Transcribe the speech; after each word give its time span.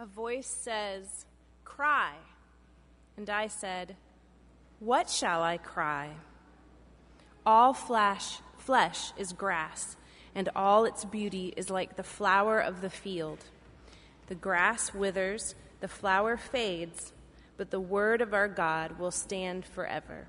A 0.00 0.06
voice 0.06 0.46
says, 0.46 1.26
Cry. 1.64 2.12
And 3.16 3.28
I 3.28 3.48
said, 3.48 3.96
What 4.78 5.10
shall 5.10 5.42
I 5.42 5.58
cry? 5.58 6.10
All 7.44 7.74
flesh, 7.74 8.38
flesh 8.58 9.12
is 9.16 9.32
grass, 9.32 9.96
and 10.36 10.48
all 10.54 10.84
its 10.84 11.04
beauty 11.04 11.52
is 11.56 11.68
like 11.68 11.96
the 11.96 12.04
flower 12.04 12.60
of 12.60 12.80
the 12.80 12.90
field. 12.90 13.44
The 14.28 14.36
grass 14.36 14.94
withers, 14.94 15.56
the 15.80 15.88
flower 15.88 16.36
fades, 16.36 17.12
but 17.56 17.70
the 17.72 17.80
word 17.80 18.20
of 18.20 18.32
our 18.32 18.46
God 18.46 19.00
will 19.00 19.10
stand 19.10 19.64
forever. 19.64 20.28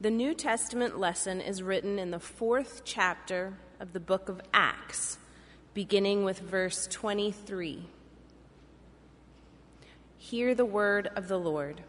The 0.00 0.10
New 0.10 0.34
Testament 0.34 0.98
lesson 0.98 1.40
is 1.40 1.62
written 1.62 2.00
in 2.00 2.10
the 2.10 2.18
fourth 2.18 2.82
chapter 2.84 3.56
of 3.78 3.92
the 3.92 4.00
book 4.00 4.28
of 4.28 4.40
Acts, 4.52 5.18
beginning 5.74 6.24
with 6.24 6.38
verse 6.38 6.86
23. 6.86 7.86
Hear 10.18 10.54
the 10.54 10.64
word 10.64 11.10
of 11.16 11.28
the 11.28 11.38
Lord. 11.38 11.82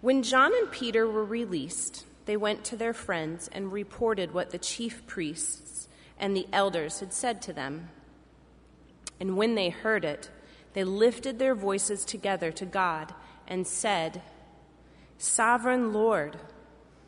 When 0.00 0.22
John 0.22 0.52
and 0.54 0.70
Peter 0.70 1.08
were 1.08 1.24
released, 1.24 2.06
they 2.26 2.36
went 2.36 2.64
to 2.64 2.76
their 2.76 2.94
friends 2.94 3.48
and 3.52 3.72
reported 3.72 4.32
what 4.32 4.50
the 4.50 4.58
chief 4.58 5.04
priests 5.06 5.88
and 6.18 6.36
the 6.36 6.46
elders 6.52 7.00
had 7.00 7.12
said 7.12 7.42
to 7.42 7.52
them. 7.52 7.88
And 9.18 9.36
when 9.36 9.56
they 9.56 9.70
heard 9.70 10.04
it, 10.04 10.30
they 10.74 10.84
lifted 10.84 11.38
their 11.38 11.54
voices 11.54 12.04
together 12.04 12.52
to 12.52 12.66
God 12.66 13.14
and 13.48 13.66
said, 13.66 14.22
Sovereign 15.16 15.92
Lord, 15.92 16.36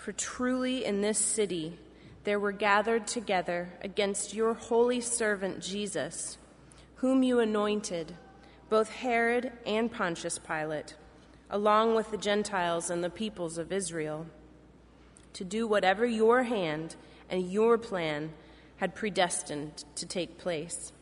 For 0.00 0.12
truly 0.12 0.84
in 0.84 1.02
this 1.02 1.18
city 1.18 1.78
there 2.24 2.40
were 2.40 2.52
gathered 2.52 3.06
together 3.06 3.68
against 3.82 4.34
your 4.34 4.54
holy 4.54 5.00
servant 5.00 5.60
Jesus, 5.60 6.38
whom 6.96 7.22
you 7.22 7.38
anointed, 7.38 8.14
both 8.68 8.88
Herod 8.90 9.52
and 9.66 9.92
Pontius 9.92 10.38
Pilate 10.38 10.94
along 11.50 11.96
with 11.96 12.10
the 12.10 12.16
Gentiles 12.16 12.90
and 12.90 13.02
the 13.02 13.10
peoples 13.10 13.58
of 13.58 13.72
Israel, 13.72 14.26
to 15.32 15.44
do 15.44 15.66
whatever 15.66 16.06
your 16.06 16.44
hand 16.44 16.94
and 17.28 17.50
your 17.50 17.76
plan 17.76 18.32
had 18.76 18.94
predestined 18.94 19.84
to 19.96 20.06
take 20.06 20.38
place. 20.38 20.92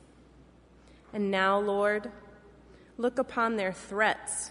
And 1.13 1.31
now, 1.31 1.59
Lord, 1.61 2.11
look 2.97 3.19
upon 3.19 3.57
their 3.57 3.73
threats 3.73 4.51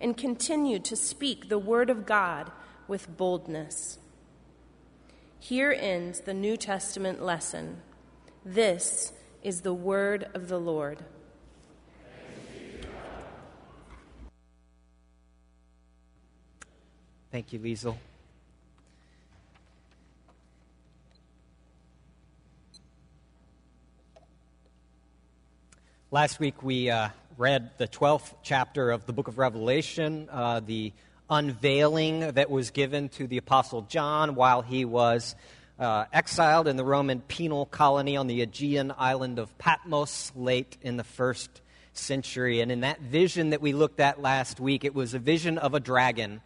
and 0.00 0.16
continued 0.16 0.84
to 0.84 0.96
speak 0.96 1.48
the 1.48 1.58
word 1.58 1.90
of 1.90 2.06
God 2.06 2.50
with 2.86 3.16
boldness. 3.16 3.98
Here 5.38 5.76
ends 5.78 6.20
the 6.20 6.34
New 6.34 6.56
Testament 6.56 7.22
lesson. 7.22 7.82
This 8.44 9.12
is 9.42 9.60
the 9.60 9.74
word 9.74 10.28
of 10.34 10.48
the 10.48 10.58
Lord. 10.58 11.04
Thank 17.30 17.52
you, 17.52 17.58
Liesel. 17.58 17.96
Last 26.10 26.38
week 26.38 26.62
we 26.62 26.88
uh, 26.88 27.08
read 27.36 27.70
the 27.78 27.88
12th 27.88 28.32
chapter 28.42 28.90
of 28.92 29.06
the 29.06 29.12
book 29.12 29.26
of 29.26 29.38
Revelation, 29.38 30.28
uh, 30.30 30.60
the 30.60 30.92
unveiling 31.28 32.20
that 32.20 32.48
was 32.48 32.70
given 32.70 33.08
to 33.08 33.26
the 33.26 33.38
Apostle 33.38 33.82
John 33.82 34.36
while 34.36 34.62
he 34.62 34.84
was 34.84 35.34
uh, 35.78 36.04
exiled 36.12 36.68
in 36.68 36.76
the 36.76 36.84
Roman 36.84 37.20
penal 37.22 37.66
colony 37.66 38.16
on 38.16 38.28
the 38.28 38.42
Aegean 38.42 38.92
island 38.96 39.40
of 39.40 39.56
Patmos 39.58 40.30
late 40.36 40.76
in 40.80 40.96
the 40.96 41.02
first 41.02 41.60
century. 41.92 42.60
And 42.60 42.70
in 42.70 42.80
that 42.82 43.00
vision 43.00 43.50
that 43.50 43.60
we 43.60 43.72
looked 43.72 43.98
at 43.98 44.22
last 44.22 44.60
week, 44.60 44.84
it 44.84 44.94
was 44.94 45.14
a 45.14 45.18
vision 45.18 45.58
of 45.58 45.74
a 45.74 45.80
dragon 45.80 46.40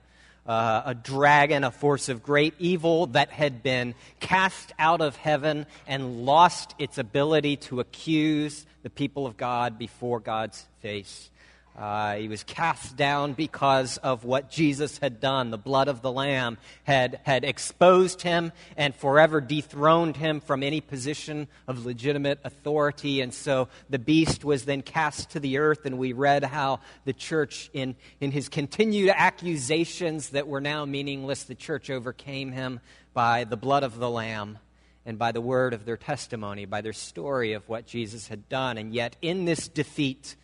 uh, 0.49 0.83
a 0.87 0.95
dragon, 0.95 1.63
a 1.63 1.71
force 1.71 2.09
of 2.09 2.23
great 2.23 2.55
evil 2.59 3.07
that 3.09 3.31
had 3.31 3.63
been 3.63 3.95
cast 4.19 4.73
out 4.79 5.03
of 5.03 5.15
heaven 5.17 5.67
and 5.87 6.25
lost 6.25 6.75
its 6.79 6.97
ability 6.97 7.57
to 7.57 7.81
accuse 7.81 8.65
the 8.83 8.91
people 8.91 9.27
of 9.27 9.37
God 9.37 9.79
before 9.79 10.21
God's 10.21 10.67
face. 10.81 11.31
Uh, 11.79 12.17
he 12.17 12.27
was 12.27 12.43
cast 12.43 12.97
down 12.97 13.35
because 13.35 13.99
of 13.99 14.25
what 14.25 14.51
Jesus 14.51 14.99
had 14.99 15.21
done. 15.21 15.53
The 15.53 15.59
blood 15.59 15.87
of 15.87 16.03
the 16.03 16.11
Lamb 16.11 16.59
had, 16.83 17.21
had 17.23 17.45
exposed 17.45 18.21
him 18.21 18.51
and 18.77 18.93
forever 18.93 19.41
dethroned 19.41 20.17
him 20.17 20.41
from 20.41 20.65
any 20.65 20.81
position 20.81 21.47
of 21.69 21.87
legitimate 21.87 22.41
authority. 22.43 23.21
And 23.21 23.33
so 23.33 23.69
the 23.89 24.01
beast 24.01 24.45
was 24.45 24.65
then 24.65 24.83
cast 24.83 25.31
to 25.31 25.41
the 25.41 25.59
earth, 25.59 25.87
and 25.87 25.99
we 25.99 26.13
read 26.13 26.43
how 26.43 26.81
the 27.05 27.13
church, 27.13 27.71
in, 27.73 27.95
in 28.21 28.33
his 28.33 28.49
continued 28.49 29.13
accusations 29.15 30.31
that 30.31 30.49
were 30.49 30.61
now 30.61 30.85
meaningless, 30.85 31.45
the 31.45 31.55
church 31.55 31.91
overcame 31.91 32.51
him 32.51 32.81
by 33.15 33.45
the 33.45 33.57
blood 33.57 33.85
of 33.85 34.01
the 34.01 34.11
Lamb 34.11 34.59
and 35.07 35.17
by 35.17 35.31
the 35.31 35.41
word 35.41 35.75
of 35.75 35.85
their 35.85 35.97
testimony, 35.97 36.65
by 36.65 36.81
their 36.81 36.93
story 36.93 37.53
of 37.53 37.69
what 37.69 37.87
Jesus 37.87 38.27
had 38.27 38.49
done. 38.49 38.79
And 38.79 38.93
yet, 38.93 39.15
in 39.23 39.45
this 39.45 39.69
defeat, 39.69 40.35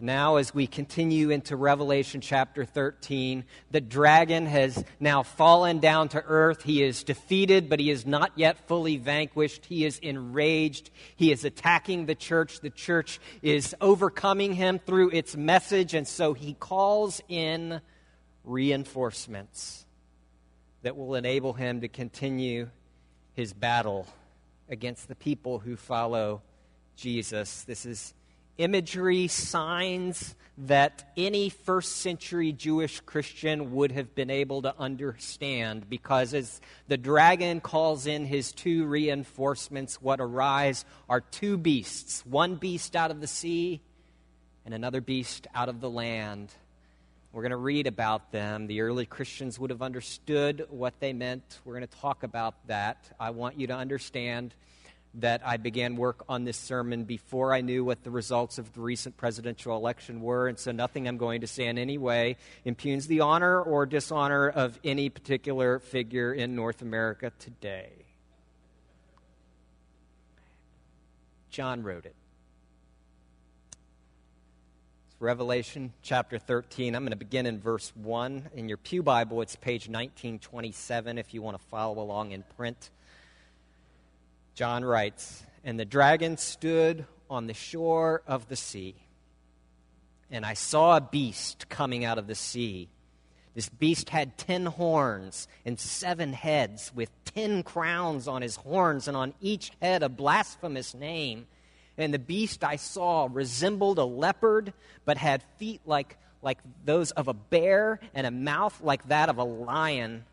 now, 0.00 0.36
as 0.36 0.54
we 0.54 0.68
continue 0.68 1.30
into 1.30 1.56
Revelation 1.56 2.20
chapter 2.20 2.64
13, 2.64 3.44
the 3.72 3.80
dragon 3.80 4.46
has 4.46 4.84
now 5.00 5.24
fallen 5.24 5.80
down 5.80 6.08
to 6.10 6.22
earth. 6.24 6.62
He 6.62 6.84
is 6.84 7.02
defeated, 7.02 7.68
but 7.68 7.80
he 7.80 7.90
is 7.90 8.06
not 8.06 8.30
yet 8.36 8.68
fully 8.68 8.96
vanquished. 8.96 9.66
He 9.66 9.84
is 9.84 9.98
enraged. 9.98 10.90
He 11.16 11.32
is 11.32 11.44
attacking 11.44 12.06
the 12.06 12.14
church. 12.14 12.60
The 12.60 12.70
church 12.70 13.18
is 13.42 13.74
overcoming 13.80 14.52
him 14.52 14.78
through 14.78 15.10
its 15.10 15.36
message, 15.36 15.94
and 15.94 16.06
so 16.06 16.32
he 16.32 16.54
calls 16.54 17.20
in 17.28 17.80
reinforcements 18.44 19.84
that 20.82 20.96
will 20.96 21.16
enable 21.16 21.54
him 21.54 21.80
to 21.80 21.88
continue 21.88 22.70
his 23.32 23.52
battle 23.52 24.06
against 24.68 25.08
the 25.08 25.16
people 25.16 25.58
who 25.58 25.74
follow 25.74 26.40
Jesus. 26.94 27.64
This 27.64 27.84
is 27.84 28.14
imagery, 28.58 29.28
signs 29.28 30.34
that 30.58 31.12
any 31.16 31.48
first 31.48 31.96
century 31.98 32.52
Jewish 32.52 33.00
Christian 33.00 33.72
would 33.72 33.92
have 33.92 34.14
been 34.16 34.28
able 34.28 34.62
to 34.62 34.74
understand 34.76 35.88
because 35.88 36.34
as 36.34 36.60
the 36.88 36.96
dragon 36.96 37.60
calls 37.60 38.08
in 38.08 38.26
his 38.26 38.50
two 38.52 38.84
reinforcements, 38.86 40.02
what 40.02 40.20
arise 40.20 40.84
are 41.08 41.20
two 41.20 41.56
beasts 41.56 42.26
one 42.26 42.56
beast 42.56 42.96
out 42.96 43.12
of 43.12 43.20
the 43.20 43.28
sea 43.28 43.80
and 44.64 44.74
another 44.74 45.00
beast 45.00 45.46
out 45.54 45.68
of 45.68 45.80
the 45.80 45.88
land. 45.88 46.52
We're 47.32 47.42
going 47.42 47.50
to 47.50 47.56
read 47.56 47.86
about 47.86 48.32
them. 48.32 48.66
The 48.66 48.80
early 48.80 49.06
Christians 49.06 49.60
would 49.60 49.70
have 49.70 49.82
understood 49.82 50.66
what 50.70 50.98
they 50.98 51.12
meant. 51.12 51.60
We're 51.64 51.74
going 51.74 51.86
to 51.86 51.98
talk 51.98 52.22
about 52.24 52.54
that. 52.66 53.08
I 53.20 53.30
want 53.30 53.60
you 53.60 53.68
to 53.68 53.76
understand 53.76 54.54
that 55.14 55.40
I 55.44 55.56
began 55.56 55.96
work 55.96 56.24
on 56.28 56.44
this 56.44 56.56
sermon 56.56 57.04
before 57.04 57.52
I 57.52 57.60
knew 57.60 57.84
what 57.84 58.04
the 58.04 58.10
results 58.10 58.58
of 58.58 58.72
the 58.74 58.80
recent 58.80 59.16
presidential 59.16 59.76
election 59.76 60.20
were, 60.20 60.48
and 60.48 60.58
so 60.58 60.70
nothing 60.70 61.08
I'm 61.08 61.16
going 61.16 61.40
to 61.40 61.46
say 61.46 61.66
in 61.66 61.78
any 61.78 61.98
way 61.98 62.36
impugns 62.64 63.06
the 63.06 63.20
honor 63.20 63.60
or 63.60 63.86
dishonor 63.86 64.48
of 64.48 64.78
any 64.84 65.08
particular 65.08 65.78
figure 65.78 66.32
in 66.32 66.54
North 66.54 66.82
America 66.82 67.32
today. 67.38 67.90
John 71.50 71.82
wrote 71.82 72.06
it. 72.06 72.14
Revelation 75.20 75.92
chapter 76.00 76.38
13. 76.38 76.94
I'm 76.94 77.02
going 77.02 77.10
to 77.10 77.16
begin 77.16 77.46
in 77.46 77.58
verse 77.58 77.92
1. 77.96 78.50
In 78.54 78.68
your 78.68 78.76
Pew 78.76 79.02
Bible, 79.02 79.42
it's 79.42 79.56
page 79.56 79.88
1927 79.88 81.18
if 81.18 81.34
you 81.34 81.42
want 81.42 81.58
to 81.58 81.66
follow 81.66 82.00
along 82.00 82.30
in 82.30 82.44
print. 82.56 82.90
John 84.58 84.84
writes 84.84 85.44
And 85.62 85.78
the 85.78 85.84
dragon 85.84 86.36
stood 86.36 87.06
on 87.30 87.46
the 87.46 87.54
shore 87.54 88.22
of 88.26 88.48
the 88.48 88.56
sea, 88.56 88.96
and 90.32 90.44
I 90.44 90.54
saw 90.54 90.96
a 90.96 91.00
beast 91.00 91.68
coming 91.68 92.04
out 92.04 92.18
of 92.18 92.26
the 92.26 92.34
sea. 92.34 92.88
This 93.54 93.68
beast 93.68 94.10
had 94.10 94.36
ten 94.36 94.66
horns 94.66 95.46
and 95.64 95.78
seven 95.78 96.32
heads, 96.32 96.90
with 96.92 97.08
ten 97.24 97.62
crowns 97.62 98.26
on 98.26 98.42
his 98.42 98.56
horns, 98.56 99.06
and 99.06 99.16
on 99.16 99.32
each 99.40 99.70
head 99.80 100.02
a 100.02 100.08
blasphemous 100.08 100.92
name 100.92 101.46
and 101.96 102.12
the 102.12 102.18
beast 102.18 102.64
I 102.64 102.74
saw 102.74 103.28
resembled 103.30 103.98
a 103.98 104.04
leopard, 104.04 104.72
but 105.04 105.18
had 105.18 105.44
feet 105.58 105.82
like, 105.86 106.16
like 106.42 106.58
those 106.84 107.12
of 107.12 107.28
a 107.28 107.34
bear 107.34 108.00
and 108.12 108.26
a 108.26 108.32
mouth 108.32 108.80
like 108.82 109.06
that 109.06 109.28
of 109.28 109.38
a 109.38 109.44
lion. 109.44 110.24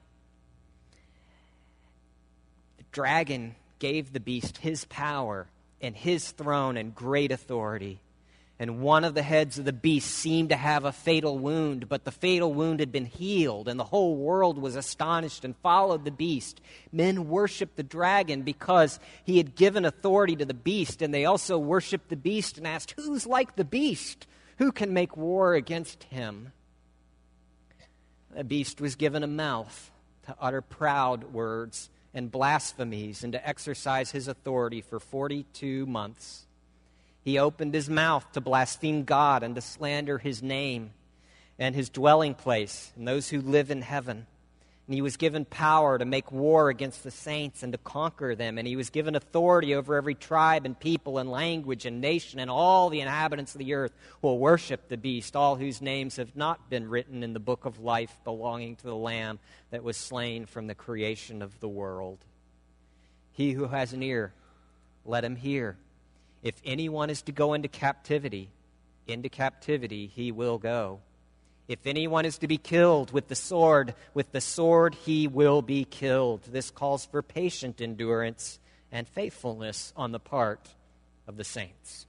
The 2.78 2.86
dragon 2.92 3.56
gave 3.80 4.14
the 4.14 4.20
beast 4.20 4.58
his 4.58 4.86
power 4.86 5.48
and 5.82 5.96
his 5.96 6.32
throne 6.32 6.78
and 6.78 6.96
great 6.96 7.32
authority 7.32 8.00
and 8.58 8.80
one 8.80 9.04
of 9.04 9.14
the 9.14 9.22
heads 9.22 9.60
of 9.60 9.66
the 9.66 9.74
beast 9.74 10.10
seemed 10.10 10.50
to 10.50 10.56
have 10.56 10.86
a 10.86 10.94
fatal 10.94 11.38
wound, 11.38 11.90
but 11.90 12.06
the 12.06 12.12
fatal 12.12 12.54
wound 12.54 12.80
had 12.80 12.92
been 12.92 13.06
healed, 13.06 13.68
and 13.68 13.78
the 13.78 13.84
whole 13.84 14.16
world 14.16 14.58
was 14.58 14.78
astonished 14.78 15.44
and 15.44 15.58
followed 15.58 16.06
the 16.06 16.12
beast. 16.12 16.62
Men 16.90 17.28
worshiped 17.28 17.76
the 17.76 17.84
dragon 17.84 18.44
because 18.44 18.98
he 19.26 19.38
had 19.38 19.56
given 19.56 19.84
authority 19.84 20.38
to 20.38 20.46
the 20.46 20.54
beast, 20.54 21.02
and 21.02 21.14
they 21.14 21.26
also 21.26 21.58
worshiped 21.58 22.08
the 22.08 22.16
beast 22.16 22.58
and 22.58 22.66
asked, 22.66 22.94
Who's 22.96 23.28
like 23.28 23.58
the 23.58 23.66
beast? 23.66 24.26
Who 24.58 24.72
can 24.72 24.94
make 24.94 25.18
war 25.18 25.54
against 25.54 26.04
him? 26.06 26.54
The 28.34 28.46
beast 28.46 28.80
was 28.80 28.96
given 28.96 29.22
a 29.22 29.28
mouth 29.28 29.92
to 30.28 30.36
utter 30.40 30.62
proud 30.62 31.34
words 31.34 31.90
and 32.16 32.32
blasphemies 32.32 33.24
and 33.24 33.34
to 33.34 33.48
exercise 33.48 34.10
his 34.10 34.28
authority 34.28 34.82
for 34.82 35.00
42 35.00 35.86
months. 35.86 36.46
He 37.24 37.38
opened 37.38 37.74
his 37.74 37.90
mouth 37.90 38.32
to 38.32 38.42
blaspheme 38.42 39.04
God 39.04 39.44
and 39.44 39.54
to 39.56 39.62
slander 39.62 40.18
his 40.18 40.42
name 40.42 40.92
and 41.60 41.76
his 41.76 41.90
dwelling 41.90 42.34
place 42.34 42.92
and 42.96 43.08
those 43.08 43.30
who 43.30 43.42
live 43.42 43.70
in 43.70 43.82
heaven. 43.82 44.28
And 44.88 44.94
he 44.94 45.02
was 45.02 45.18
given 45.18 45.46
power 45.46 45.98
to 45.98 46.06
make 46.06 46.32
war 46.32 46.70
against 46.70 47.04
the 47.04 47.10
saints 47.10 47.64
and 47.64 47.74
to 47.74 47.80
conquer 47.80 48.36
them. 48.36 48.60
And 48.60 48.68
he 48.68 48.76
was 48.76 48.92
given 48.92 49.16
authority 49.16 49.74
over 49.74 49.96
every 49.96 50.14
tribe 50.14 50.66
and 50.66 50.80
people 50.80 51.18
and 51.18 51.32
language 51.32 51.88
and 51.88 52.02
nation. 52.02 52.40
And 52.40 52.52
all 52.52 52.90
the 52.90 53.02
inhabitants 53.02 53.56
of 53.56 53.60
the 53.60 53.74
earth 53.74 53.94
will 54.22 54.38
worship 54.38 54.88
the 54.88 54.98
beast, 54.98 55.36
all 55.36 55.56
whose 55.56 55.82
names 55.82 56.18
have 56.18 56.36
not 56.36 56.70
been 56.70 56.88
written 56.88 57.24
in 57.24 57.34
the 57.34 57.40
book 57.40 57.66
of 57.66 57.80
life 57.80 58.16
belonging 58.24 58.76
to 58.76 58.84
the 58.84 58.96
Lamb 58.96 59.40
that 59.72 59.84
was 59.84 59.98
slain 59.98 60.46
from 60.46 60.68
the 60.68 60.76
creation 60.76 61.42
of 61.42 61.60
the 61.60 61.70
world. 61.70 62.20
He 63.32 63.54
who 63.54 63.66
has 63.66 63.92
an 63.92 64.04
ear, 64.04 64.34
let 65.04 65.26
him 65.26 65.36
hear. 65.36 65.78
If 66.44 66.62
anyone 66.64 67.10
is 67.10 67.24
to 67.24 67.32
go 67.32 67.56
into 67.56 67.68
captivity, 67.68 68.50
into 69.08 69.30
captivity 69.30 70.06
he 70.06 70.32
will 70.32 70.60
go. 70.60 71.00
If 71.68 71.88
anyone 71.88 72.26
is 72.26 72.38
to 72.40 72.48
be 72.48 72.58
killed 72.58 73.12
with 73.12 73.28
the 73.28 73.36
sword, 73.36 73.96
with 74.14 74.32
the 74.32 74.42
sword 74.42 74.94
he 74.94 75.28
will 75.28 75.62
be 75.62 75.84
killed. 75.84 76.44
This 76.44 76.70
calls 76.70 77.06
for 77.06 77.22
patient 77.24 77.82
endurance 77.82 78.60
and 78.92 79.08
faithfulness 79.08 79.92
on 79.96 80.12
the 80.12 80.20
part 80.20 80.70
of 81.28 81.38
the 81.38 81.44
saints. 81.44 82.06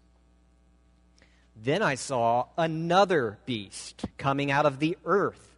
Then 1.57 1.83
I 1.83 1.95
saw 1.95 2.47
another 2.59 3.39
beast 3.47 4.05
coming 4.19 4.51
out 4.51 4.67
of 4.67 4.79
the 4.79 4.99
earth. 5.07 5.57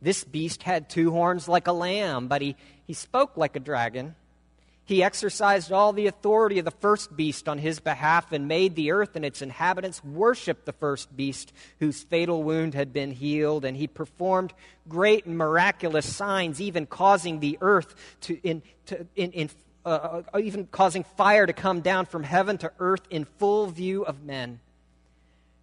This 0.00 0.24
beast 0.24 0.62
had 0.62 0.90
two 0.90 1.10
horns 1.10 1.48
like 1.48 1.66
a 1.66 1.72
lamb, 1.72 2.28
but 2.28 2.42
he, 2.42 2.54
he 2.86 2.92
spoke 2.92 3.36
like 3.36 3.56
a 3.56 3.60
dragon. 3.60 4.14
He 4.88 5.02
exercised 5.02 5.70
all 5.70 5.92
the 5.92 6.06
authority 6.06 6.58
of 6.58 6.64
the 6.64 6.70
first 6.70 7.14
beast 7.14 7.46
on 7.46 7.58
his 7.58 7.78
behalf 7.78 8.32
and 8.32 8.48
made 8.48 8.74
the 8.74 8.90
earth 8.90 9.16
and 9.16 9.24
its 9.24 9.42
inhabitants 9.42 10.02
worship 10.02 10.64
the 10.64 10.72
first 10.72 11.14
beast 11.14 11.52
whose 11.78 12.02
fatal 12.04 12.42
wound 12.42 12.72
had 12.72 12.90
been 12.90 13.10
healed. 13.10 13.66
And 13.66 13.76
he 13.76 13.86
performed 13.86 14.54
great 14.88 15.26
and 15.26 15.36
miraculous 15.36 16.10
signs, 16.10 16.58
even 16.58 16.86
causing 16.86 17.40
the 17.40 17.58
earth 17.60 17.94
to, 18.22 18.40
in, 18.42 18.62
to, 18.86 19.06
in, 19.14 19.32
in 19.32 19.50
uh, 19.84 20.22
uh, 20.32 20.38
even 20.38 20.66
causing 20.68 21.04
fire 21.04 21.44
to 21.44 21.52
come 21.52 21.82
down 21.82 22.06
from 22.06 22.22
heaven 22.22 22.56
to 22.56 22.72
earth 22.78 23.02
in 23.10 23.26
full 23.26 23.66
view 23.66 24.06
of 24.06 24.24
men. 24.24 24.58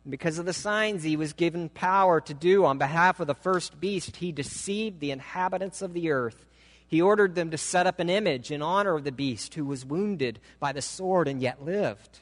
And 0.04 0.12
because 0.12 0.38
of 0.38 0.46
the 0.46 0.54
signs 0.54 1.02
he 1.02 1.18
was 1.18 1.34
given 1.34 1.70
power 1.70 2.22
to 2.22 2.34
do 2.36 2.64
on 2.64 2.78
behalf 2.78 3.20
of 3.20 3.26
the 3.26 3.34
first 3.34 3.80
beast, 3.80 4.18
he 4.18 4.32
deceived 4.32 5.00
the 5.00 5.10
inhabitants 5.10 5.82
of 5.82 5.94
the 5.94 6.12
earth 6.12 6.46
he 6.88 7.02
ordered 7.02 7.36
them 7.36 7.52
to 7.52 7.58
set 7.58 7.88
up 7.88 8.00
an 8.00 8.10
image 8.10 8.52
in 8.52 8.62
honor 8.62 8.96
of 8.96 9.04
the 9.04 9.12
beast 9.12 9.56
who 9.56 9.66
was 9.66 9.86
wounded 9.86 10.40
by 10.60 10.72
the 10.72 10.82
sword 10.82 11.28
and 11.28 11.42
yet 11.42 11.64
lived. 11.66 12.20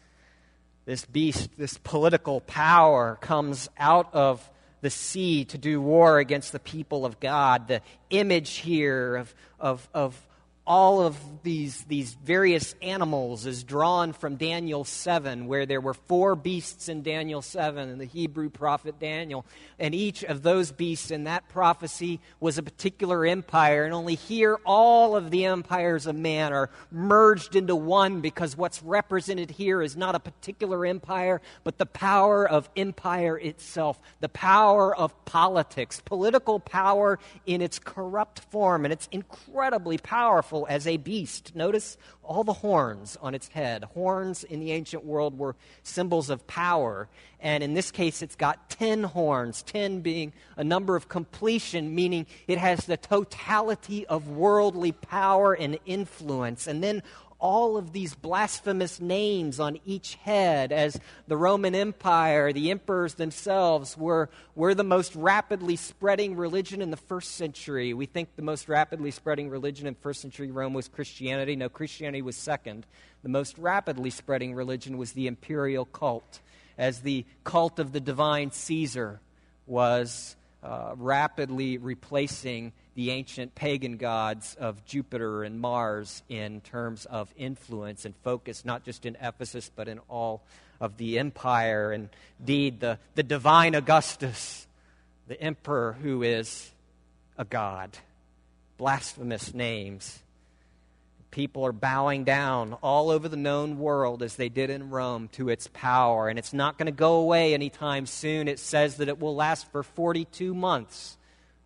This 0.87 1.05
beast, 1.05 1.51
this 1.57 1.79
political 1.79 2.41
power, 2.41 3.17
comes 3.21 3.71
out 3.79 4.13
of 4.13 4.51
the 4.81 4.91
sea 4.91 5.45
to 5.45 5.59
do 5.59 5.81
war 5.81 6.19
against 6.19 6.51
the 6.51 6.59
people 6.59 7.07
of 7.07 7.21
God. 7.21 7.69
The 7.69 7.83
image 8.09 8.57
here 8.57 9.17
of, 9.17 9.35
of, 9.61 9.89
of 9.95 10.27
all 10.67 11.01
of 11.01 11.17
these, 11.43 11.83
these 11.85 12.13
various 12.13 12.75
animals 12.83 13.47
is 13.47 13.65
drawn 13.65 14.13
from 14.13 14.37
Daniel 14.37 14.85
7, 14.85 15.47
where 15.47 15.65
there 15.65 15.81
were 15.81 15.95
four 15.95 16.37
beasts 16.37 16.89
in 16.89 17.03
Daniel 17.03 17.41
7 17.41 17.89
and 17.89 18.01
the 18.01 18.05
Hebrew 18.05 18.51
prophet 18.51 19.01
Daniel. 19.01 19.47
And 19.79 19.95
each 19.95 20.23
of 20.23 20.43
those 20.43 20.71
beasts 20.71 21.11
in 21.11 21.25
that 21.25 21.49
prophecy 21.49 22.21
was 22.41 22.59
a 22.59 22.63
particular 22.63 23.25
empire. 23.25 23.85
And 23.85 23.95
only 23.95 24.15
here, 24.15 24.59
all 24.67 25.17
of 25.17 25.31
the 25.31 25.47
empires 25.47 26.07
of 26.07 26.15
man 26.15 26.53
are 26.53 26.69
merged 26.93 27.57
into 27.57 27.75
one 27.75 28.21
because 28.21 28.57
what's 28.57 28.83
represented 28.83 29.51
here 29.51 29.81
is 29.81 29.97
not 29.97 30.15
a 30.15 30.21
particular 30.21 30.85
empire, 30.85 31.41
but 31.65 31.79
the 31.79 31.87
power 31.87 32.47
of 32.47 32.69
empire 32.77 33.39
itself, 33.39 33.99
the 34.21 34.29
power 34.29 34.95
of 34.95 35.25
politics, 35.25 36.03
political 36.05 36.61
power 36.61 37.19
in 37.47 37.63
its 37.63 37.79
corrupt 37.79 38.41
form. 38.51 38.85
And 38.85 38.93
it's 38.93 39.09
incredibly 39.11 39.97
powerful 39.97 40.50
powerful 40.51 40.67
as 40.69 40.87
a 40.87 40.97
beast. 40.97 41.55
Notice 41.55 41.97
all 42.25 42.43
the 42.43 42.53
horns 42.53 43.17
on 43.23 43.35
its 43.35 43.49
head. 43.49 43.85
Horns 43.95 44.43
in 44.43 44.59
the 44.61 44.73
ancient 44.73 45.05
world 45.05 45.39
were 45.39 45.55
symbols 45.85 46.29
of 46.29 46.47
power. 46.47 47.09
And 47.41 47.63
in 47.63 47.75
this 47.75 47.91
case, 47.93 48.21
it's 48.21 48.35
got 48.35 48.69
10 48.71 49.05
horns, 49.05 49.63
10 49.63 50.01
being 50.01 50.33
a 50.57 50.65
number 50.65 50.97
of 50.97 51.09
completion, 51.09 51.95
meaning 51.95 52.27
it 52.49 52.59
has 52.59 52.87
the 52.87 52.97
totality 52.97 54.07
of 54.07 54.29
worldly 54.29 54.93
power 54.93 55.55
and 55.55 55.79
influence. 55.87 56.67
And 56.67 56.83
then 56.83 57.03
all 57.41 57.77
of 57.77 57.93
these 57.93 58.15
blasphemous 58.15 59.01
names 59.01 59.59
on 59.59 59.79
each 59.85 60.15
head, 60.17 60.73
as 60.73 61.01
the 61.27 61.37
Roman 61.37 61.75
Empire, 61.75 62.53
the 62.53 62.71
emperors 62.71 63.15
themselves, 63.15 63.97
were, 63.97 64.29
were 64.55 64.75
the 64.75 64.85
most 64.85 65.17
rapidly 65.17 65.77
spreading 65.77 66.37
religion 66.37 66.83
in 66.83 66.91
the 66.91 66.97
first 66.97 67.33
century. 67.33 67.95
We 67.95 68.07
think 68.07 68.37
the 68.37 68.43
most 68.43 68.69
rapidly 68.69 69.11
spreading 69.11 69.49
religion 69.49 69.87
in 69.87 69.95
first 69.95 70.21
century 70.21 70.51
Rome 70.51 70.75
was 70.75 70.89
Christianity. 70.89 71.57
No, 71.57 71.69
Christianity 71.69 72.23
was 72.23 72.37
second. 72.37 72.87
The 73.23 73.29
most 73.29 73.59
rapidly 73.59 74.11
spreading 74.11 74.55
religion 74.55 74.99
was 74.99 75.13
the 75.13 75.27
imperial 75.27 75.87
cult, 75.87 76.41
as 76.79 77.01
the 77.01 77.25
cult 77.45 77.79
of 77.79 77.93
the 77.93 78.01
divine 78.01 78.51
Caesar 78.51 79.21
was 79.67 80.37
uh, 80.63 80.93
rapidly 80.97 81.79
replacing 81.79 82.73
the 82.95 83.11
ancient 83.11 83.55
pagan 83.55 83.97
gods 83.97 84.57
of 84.61 84.85
Jupiter 84.85 85.43
and 85.43 85.61
Mars 85.61 86.23
in 86.29 86.61
terms 86.61 87.07
of 87.07 87.33
influence 87.37 88.05
and 88.05 88.15
focus, 88.23 88.65
not 88.65 88.85
just 88.85 89.07
in 89.07 89.17
Ephesus, 89.21 89.71
but 89.75 89.89
in 89.89 90.01
all 90.09 90.43
of 90.81 90.97
the 90.97 91.19
empire. 91.19 91.93
And 91.93 92.09
indeed, 92.41 92.81
the, 92.81 92.99
the 93.15 93.23
divine 93.23 93.75
Augustus, 93.75 94.67
the 95.29 95.41
emperor 95.41 95.97
who 96.03 96.23
is 96.23 96.71
a 97.39 97.45
god. 97.45 97.97
Blasphemous 98.77 99.55
names 99.55 100.21
People 101.31 101.65
are 101.65 101.73
bowing 101.73 102.25
down 102.25 102.73
all 102.83 103.11
over 103.11 103.29
the 103.29 103.37
known 103.37 103.79
world 103.79 104.23
as 104.23 104.35
they 104.35 104.49
did 104.49 104.69
in 104.69 104.91
Rome 104.91 105.29
to 105.33 105.49
its 105.49 105.69
power, 105.73 106.29
and 106.29 106.39
it's 106.39 106.53
not 106.53 106.77
going 106.77 106.87
to 106.87 106.93
go 106.93 107.15
away 107.15 107.55
anytime 107.55 108.07
soon. 108.07 108.49
It 108.49 108.59
says 108.59 108.97
that 108.97 109.09
it 109.09 109.21
will 109.21 109.37
last 109.37 109.71
for 109.71 109.85
42 109.85 110.55
months. 110.55 111.17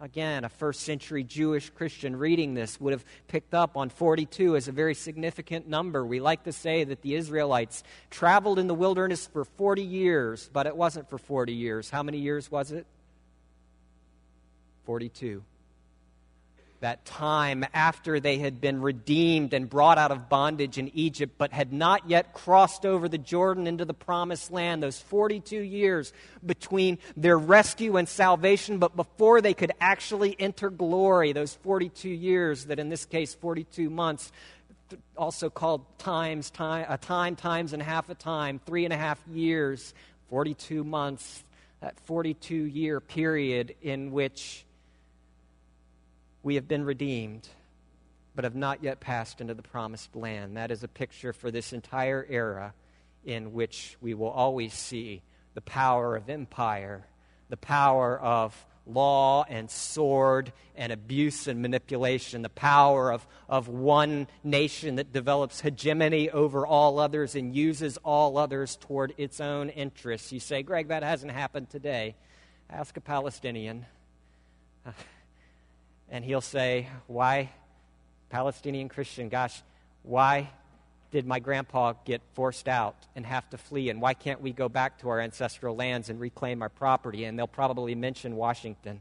Again, 0.01 0.45
a 0.45 0.51
first 0.51 0.81
century 0.81 1.25
Jewish 1.25 1.71
Christian 1.71 2.17
reading 2.17 2.53
this 2.53 2.79
would 2.79 2.93
have 2.93 3.07
picked 3.27 3.55
up 3.55 3.75
on 3.75 3.89
42 3.89 4.55
as 4.55 4.69
a 4.69 4.73
very 4.73 4.95
significant 4.95 5.67
number. 5.67 6.05
We 6.05 6.21
like 6.21 6.45
to 6.45 6.53
say 6.53 6.85
that 6.85 7.01
the 7.01 7.15
Israelites 7.15 7.83
traveled 8.11 8.59
in 8.59 8.67
the 8.67 8.75
wilderness 8.75 9.27
for 9.27 9.47
40 9.47 9.83
years, 9.83 10.51
but 10.53 10.67
it 10.67 10.77
wasn't 10.77 11.09
for 11.09 11.17
40 11.17 11.55
years. 11.55 11.89
How 11.89 12.03
many 12.03 12.19
years 12.19 12.51
was 12.51 12.71
it? 12.71 12.87
42 14.85 15.43
that 16.85 17.07
time 17.07 17.65
after 17.73 18.21
they 18.21 18.37
had 18.37 18.61
been 18.61 18.83
redeemed 18.83 19.55
and 19.55 19.71
brought 19.71 19.97
out 19.97 20.11
of 20.11 20.29
bondage 20.29 20.77
in 20.77 20.91
Egypt, 20.93 21.33
but 21.39 21.51
had 21.51 21.73
not 21.73 22.11
yet 22.11 22.35
crossed 22.35 22.85
over 22.85 23.09
the 23.09 23.17
Jordan 23.17 23.67
into 23.67 23.87
the 23.87 23.95
promised 23.95 24.53
land, 24.53 24.83
those 24.83 24.99
42 24.99 25.59
years 25.59 26.13
between 26.45 26.99
their 27.17 27.39
rescue 27.39 27.97
and 27.97 28.07
salvation, 28.07 28.77
but 28.77 28.95
before 28.97 29.41
they 29.41 29.55
could 29.55 29.73
actually 29.81 30.37
enter 30.39 30.69
glory, 30.69 31.33
those 31.33 31.55
42 31.55 32.11
years, 32.11 32.67
that 32.67 32.79
in 32.79 32.91
this 32.91 33.07
case, 33.07 33.35
42 33.35 33.89
months, 33.89 34.31
also 35.17 35.49
called 35.49 35.87
times, 35.97 36.51
time, 36.51 36.85
a 36.91 36.99
time, 36.99 37.35
times 37.35 37.73
and 37.73 37.83
half 37.83 38.11
a 38.11 38.15
time, 38.15 38.61
three 38.67 38.85
and 38.85 38.93
a 38.93 38.99
half 38.99 39.19
years, 39.33 39.95
42 40.29 40.85
months, 40.85 41.45
that 41.81 41.99
42 42.01 42.55
year 42.55 43.01
period 43.01 43.75
in 43.81 44.13
which 44.13 44.67
we 46.45 46.57
have 46.57 46.69
been 46.69 46.85
redeemed, 46.85 47.49
but 48.35 48.45
have 48.45 48.55
not 48.55 48.85
yet 48.85 49.01
passed 49.01 49.41
into 49.41 49.55
the 49.55 49.63
promised 49.63 50.15
land. 50.15 50.59
That 50.59 50.71
is 50.71 50.85
a 50.85 50.89
picture 50.89 51.33
for 51.33 51.51
this 51.51 51.73
entire 51.73 52.25
era 52.29 52.75
in 53.25 53.55
which 53.55 53.97
we 54.03 54.13
will 54.13 54.29
always 54.29 54.75
see 54.75 55.23
the 55.55 55.63
power 55.63 56.15
of 56.15 56.29
empire, 56.29 57.07
the 57.49 57.57
power 57.57 58.21
of 58.21 58.67
law 58.87 59.47
and 59.49 59.71
sword 59.71 60.53
and 60.77 60.93
abuse 60.93 61.49
and 61.49 61.63
manipulation, 61.63 62.43
the 62.43 62.51
power 62.51 63.11
of, 63.11 63.27
of 63.49 63.69
one 63.69 64.27
nation 64.43 64.97
that 64.97 65.15
develops 65.15 65.63
hegemony 65.63 66.29
over 66.29 66.67
all 66.67 66.99
others 66.99 67.35
and 67.35 67.57
uses 67.57 67.97
all 68.05 68.37
others 68.37 68.77
toward 68.77 69.15
its 69.17 69.41
own 69.41 69.71
interests. 69.71 70.31
You 70.31 70.41
say, 70.41 70.63
Greg, 70.63 70.89
that 70.89 71.03
hasn't 71.03 71.33
happened 71.33 71.71
today. 71.71 72.17
Ask 72.69 72.99
a 72.99 73.01
Palestinian. 73.01 73.87
and 76.11 76.25
he'll 76.25 76.41
say, 76.41 76.89
Why, 77.07 77.51
Palestinian 78.31 78.89
Christian, 78.89 79.29
gosh, 79.29 79.63
why 80.03 80.51
did 81.11 81.27
my 81.27 81.39
grandpa 81.39 81.95
get 82.05 82.21
forced 82.35 82.69
out 82.69 82.97
and 83.15 83.25
have 83.25 83.49
to 83.51 83.59
flee? 83.59 83.89
And 83.89 84.01
why 84.01 84.15
can't 84.15 84.41
we 84.41 84.53
go 84.53 84.69
back 84.69 84.99
to 84.99 85.09
our 85.09 85.21
ancestral 85.21 85.77
lands 85.77 86.11
and 86.11 86.19
reclaim 86.19 86.61
our 86.61 86.69
property? 86.69 87.25
And 87.25 87.39
they'll 87.39 87.47
probably 87.47 87.95
mention 87.95 88.35
Washington, 88.35 89.01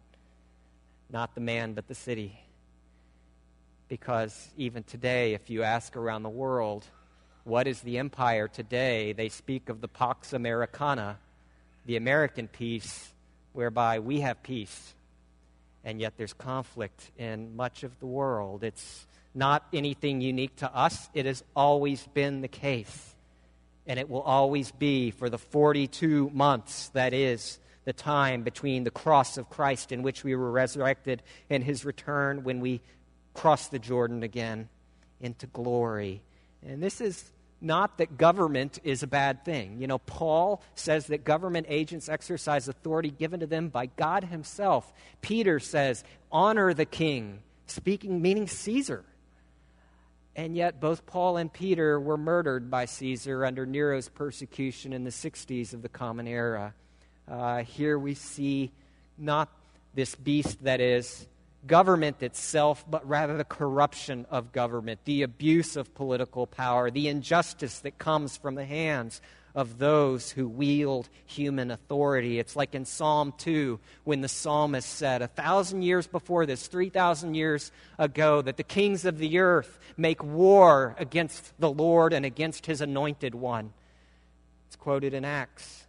not 1.10 1.34
the 1.34 1.42
man, 1.42 1.74
but 1.74 1.88
the 1.88 1.96
city. 1.96 2.40
Because 3.90 4.50
even 4.58 4.84
today, 4.84 5.34
if 5.34 5.50
you 5.50 5.64
ask 5.64 5.96
around 5.96 6.24
the 6.24 6.30
world, 6.30 6.86
what 7.44 7.68
is 7.68 7.82
the 7.82 7.98
empire 7.98 8.48
today? 8.48 9.14
They 9.14 9.30
speak 9.30 9.70
of 9.70 9.82
the 9.82 9.88
Pax 9.88 10.34
Americana, 10.34 11.18
the 11.86 11.98
American 11.98 12.48
peace, 12.48 13.12
whereby 13.54 14.00
we 14.00 14.22
have 14.22 14.42
peace 14.44 14.94
and 15.84 16.00
yet 16.00 16.14
there's 16.18 16.34
conflict 16.34 17.12
in 17.18 17.56
much 17.56 17.84
of 17.84 18.00
the 18.00 18.06
world. 18.06 18.64
It's 18.64 19.06
not 19.36 19.68
anything 19.74 20.22
unique 20.22 20.56
to 20.58 20.76
us, 20.76 21.10
it 21.14 21.26
has 21.26 21.44
always 21.56 22.06
been 22.14 22.42
the 22.42 22.48
case. 22.48 23.16
And 23.86 24.00
it 24.00 24.10
will 24.10 24.22
always 24.22 24.72
be 24.72 25.12
for 25.12 25.30
the 25.30 25.38
42 25.38 26.30
months 26.34 26.90
that 26.90 27.14
is 27.14 27.60
the 27.84 27.92
time 27.92 28.44
between 28.44 28.86
the 28.86 28.92
cross 28.92 29.38
of 29.38 29.50
Christ 29.50 29.92
in 29.92 30.04
which 30.04 30.24
we 30.24 30.36
were 30.36 30.52
resurrected 30.52 31.22
and 31.50 31.64
his 31.64 31.84
return 31.84 32.44
when 32.44 32.62
we 32.62 32.82
cross 33.34 33.68
the 33.68 33.80
Jordan 33.80 34.24
again 34.24 34.70
into 35.20 35.48
glory. 35.48 36.22
And 36.66 36.82
this 36.82 37.02
is 37.02 37.33
not 37.64 37.98
that 37.98 38.18
government 38.18 38.80
is 38.84 39.04
a 39.04 39.08
bad 39.08 39.46
thing. 39.46 39.78
You 39.80 39.88
know, 39.88 39.98
Paul 39.98 40.62
says 40.76 41.08
that 41.08 41.24
government 41.24 41.68
agents 41.70 42.10
exercise 42.10 42.68
authority 42.68 43.10
given 43.10 43.40
to 43.40 43.48
them 43.48 43.70
by 43.70 43.86
God 43.86 44.26
Himself. 44.26 44.92
Peter 45.22 45.60
says, 45.60 46.04
honor 46.32 46.74
the 46.74 46.86
king, 46.86 47.40
speaking, 47.68 48.22
meaning 48.22 48.48
Caesar. 48.48 49.06
And 50.36 50.56
yet, 50.56 50.82
both 50.82 51.06
Paul 51.06 51.38
and 51.38 51.52
Peter 51.52 52.00
were 52.00 52.18
murdered 52.18 52.70
by 52.70 52.86
Caesar 52.86 53.46
under 53.46 53.66
Nero's 53.66 54.10
persecution 54.10 54.92
in 54.92 55.04
the 55.04 55.12
60s 55.12 55.74
of 55.74 55.84
the 55.84 55.90
Common 55.90 56.28
Era. 56.28 56.74
Uh, 57.28 57.64
here 57.64 57.98
we 57.98 58.16
see 58.16 58.72
not 59.18 59.50
this 59.94 60.16
beast 60.16 60.64
that 60.64 60.82
is 60.82 61.28
government 61.66 62.22
itself, 62.22 62.86
but 62.90 63.08
rather 63.08 63.38
the 63.38 63.44
corruption 63.44 64.26
of 64.30 64.52
government, 64.52 65.00
the 65.06 65.22
abuse 65.22 65.76
of 65.76 65.94
political 65.96 66.46
power, 66.48 66.92
the 66.92 67.08
injustice 67.08 67.80
that 67.80 67.98
comes 67.98 68.38
from 68.38 68.56
the 68.56 68.66
hands 68.66 69.22
of 69.56 69.78
those 69.78 70.32
who 70.32 70.48
wield 70.48 71.10
human 71.26 71.70
authority. 71.70 72.40
It's 72.40 72.56
like 72.56 72.74
in 72.74 72.86
Psalm 72.86 73.34
2 73.38 73.80
when 74.04 74.22
the 74.22 74.28
psalmist 74.28 74.90
said, 74.90 75.22
a 75.22 75.28
thousand 75.28 75.84
years 75.84 76.08
before 76.08 76.46
this, 76.46 76.68
3,000 76.68 77.36
years 77.36 77.72
ago, 78.00 78.42
that 78.42 78.58
the 78.58 78.64
kings 78.64 79.06
of 79.06 79.20
the 79.20 79.40
earth 79.40 79.80
make 79.96 80.24
war 80.24 80.96
against 80.98 81.54
the 81.60 81.70
Lord 81.70 82.14
and 82.14 82.26
against 82.26 82.66
his 82.66 82.82
anointed 82.82 83.36
one. 83.36 83.74
It's 84.68 84.76
quoted 84.76 85.14
in 85.14 85.24
Acts, 85.24 85.86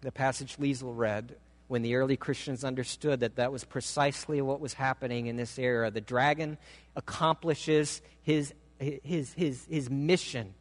the 0.00 0.10
passage 0.10 0.56
Liesel 0.56 0.96
read 0.96 1.36
when 1.72 1.80
the 1.80 1.94
early 1.94 2.18
Christians 2.18 2.64
understood 2.64 3.20
that 3.20 3.36
that 3.36 3.50
was 3.50 3.64
precisely 3.64 4.42
what 4.42 4.60
was 4.60 4.74
happening 4.74 5.26
in 5.26 5.36
this 5.36 5.58
era. 5.58 5.90
The 5.90 6.02
dragon 6.02 6.58
accomplishes 6.96 8.02
his, 8.20 8.52
his, 8.78 9.32
his, 9.32 9.64
his 9.70 9.88
mission 9.88 10.52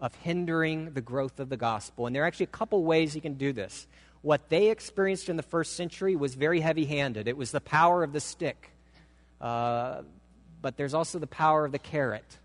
of 0.00 0.14
hindering 0.14 0.94
the 0.94 1.02
growth 1.02 1.38
of 1.38 1.50
the 1.50 1.58
gospel. 1.58 2.06
And 2.06 2.16
there 2.16 2.22
are 2.22 2.26
actually 2.26 2.44
a 2.44 2.46
couple 2.46 2.82
ways 2.82 3.12
he 3.12 3.20
can 3.20 3.34
do 3.34 3.52
this. 3.52 3.86
What 4.22 4.48
they 4.48 4.70
experienced 4.70 5.28
in 5.28 5.36
the 5.36 5.42
first 5.42 5.76
century 5.76 6.16
was 6.16 6.34
very 6.34 6.60
heavy 6.60 6.86
handed, 6.86 7.28
it 7.28 7.36
was 7.36 7.50
the 7.50 7.60
power 7.60 8.02
of 8.02 8.14
the 8.14 8.20
stick. 8.20 8.70
Uh, 9.42 10.00
but 10.62 10.78
there's 10.78 10.94
also 10.94 11.18
the 11.18 11.26
power 11.26 11.66
of 11.66 11.72
the 11.72 11.78
carrot. 11.78 12.38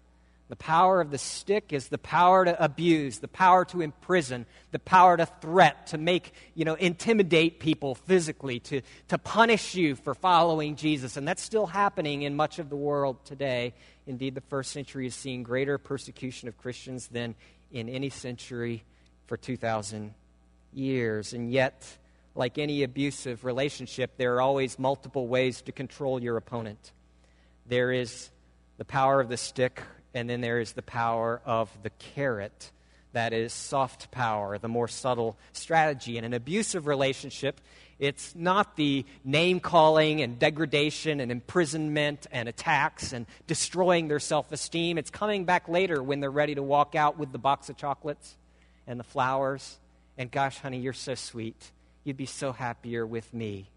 The 0.49 0.55
power 0.55 0.99
of 0.99 1.11
the 1.11 1.19
stick 1.19 1.71
is 1.71 1.89
the 1.89 1.99
power 1.99 2.43
to 2.43 2.63
abuse, 2.63 3.19
the 3.19 3.27
power 3.27 3.65
to 3.65 3.81
imprison, 3.81 4.47
the 4.71 4.79
power 4.79 5.15
to 5.15 5.27
threat, 5.27 5.87
to 5.87 5.99
make, 5.99 6.33
you 6.55 6.65
know, 6.65 6.73
intimidate 6.73 7.59
people 7.59 7.93
physically, 7.93 8.59
to, 8.61 8.81
to 9.09 9.19
punish 9.19 9.75
you 9.75 9.93
for 9.93 10.15
following 10.15 10.75
Jesus. 10.75 11.17
And 11.17 11.27
that's 11.27 11.43
still 11.43 11.67
happening 11.67 12.23
in 12.23 12.35
much 12.35 12.57
of 12.57 12.69
the 12.69 12.75
world 12.75 13.23
today. 13.25 13.75
Indeed, 14.07 14.33
the 14.33 14.41
first 14.41 14.71
century 14.71 15.05
is 15.05 15.13
seeing 15.13 15.43
greater 15.43 15.77
persecution 15.77 16.47
of 16.47 16.57
Christians 16.57 17.09
than 17.09 17.35
in 17.71 17.87
any 17.87 18.09
century 18.09 18.83
for 19.27 19.37
2,000 19.37 20.15
years. 20.73 21.33
And 21.33 21.51
yet, 21.51 21.85
like 22.33 22.57
any 22.57 22.81
abusive 22.81 23.45
relationship, 23.45 24.17
there 24.17 24.33
are 24.37 24.41
always 24.41 24.79
multiple 24.79 25.27
ways 25.27 25.61
to 25.63 25.71
control 25.71 26.19
your 26.23 26.37
opponent. 26.37 26.91
There 27.67 27.91
is 27.91 28.31
the 28.79 28.85
power 28.85 29.21
of 29.21 29.29
the 29.29 29.37
stick 29.37 29.83
and 30.13 30.29
then 30.29 30.41
there 30.41 30.59
is 30.59 30.73
the 30.73 30.81
power 30.81 31.41
of 31.45 31.69
the 31.83 31.91
carrot. 31.91 32.71
That 33.13 33.33
is 33.33 33.53
soft 33.53 34.11
power, 34.11 34.57
the 34.59 34.67
more 34.67 34.87
subtle 34.87 35.35
strategy. 35.51 36.17
In 36.17 36.23
an 36.23 36.33
abusive 36.33 36.85
relationship, 36.85 37.59
it's 37.97 38.35
not 38.35 38.75
the 38.75 39.03
name 39.25 39.59
calling 39.59 40.21
and 40.21 40.37
degradation 40.37 41.19
and 41.19 41.31
imprisonment 41.31 42.27
and 42.31 42.47
attacks 42.47 43.11
and 43.11 43.25
destroying 43.47 44.07
their 44.07 44.19
self 44.19 44.51
esteem. 44.51 44.97
It's 44.97 45.09
coming 45.09 45.45
back 45.45 45.67
later 45.67 46.01
when 46.01 46.19
they're 46.19 46.31
ready 46.31 46.55
to 46.55 46.63
walk 46.63 46.95
out 46.95 47.17
with 47.17 47.31
the 47.31 47.39
box 47.39 47.69
of 47.69 47.77
chocolates 47.77 48.37
and 48.87 48.99
the 48.99 49.03
flowers. 49.03 49.79
And 50.17 50.29
gosh, 50.29 50.59
honey, 50.59 50.79
you're 50.79 50.93
so 50.93 51.15
sweet. 51.15 51.71
You'd 52.03 52.17
be 52.17 52.25
so 52.25 52.51
happier 52.51 53.05
with 53.05 53.33
me. 53.33 53.69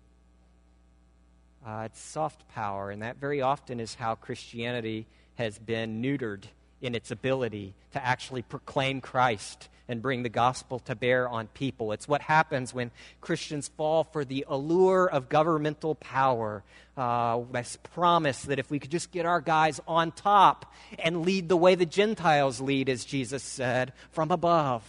Uh, 1.66 1.82
it's 1.86 2.00
soft 2.00 2.48
power, 2.48 2.90
and 2.90 3.02
that 3.02 3.16
very 3.16 3.40
often 3.40 3.78
is 3.78 3.94
how 3.94 4.14
Christianity 4.16 5.06
has 5.36 5.58
been 5.58 6.02
neutered 6.02 6.44
in 6.80 6.94
its 6.94 7.10
ability 7.10 7.74
to 7.92 8.04
actually 8.04 8.42
proclaim 8.42 9.00
Christ 9.00 9.68
and 9.88 10.00
bring 10.00 10.22
the 10.22 10.28
gospel 10.28 10.78
to 10.80 10.94
bear 10.94 11.28
on 11.28 11.48
people. 11.48 11.92
It's 11.92 12.08
what 12.08 12.22
happens 12.22 12.72
when 12.72 12.90
Christians 13.20 13.68
fall 13.68 14.04
for 14.04 14.24
the 14.24 14.44
allure 14.48 15.08
of 15.08 15.28
governmental 15.28 15.94
power. 15.94 16.62
Uh, 16.96 17.40
this 17.52 17.78
promise 17.94 18.42
that 18.42 18.58
if 18.58 18.70
we 18.70 18.78
could 18.78 18.90
just 18.90 19.12
get 19.12 19.26
our 19.26 19.40
guys 19.40 19.80
on 19.86 20.12
top 20.12 20.72
and 20.98 21.24
lead 21.24 21.48
the 21.48 21.56
way 21.56 21.74
the 21.74 21.86
Gentiles 21.86 22.60
lead, 22.60 22.88
as 22.88 23.04
Jesus 23.04 23.42
said, 23.42 23.92
from 24.10 24.30
above, 24.30 24.82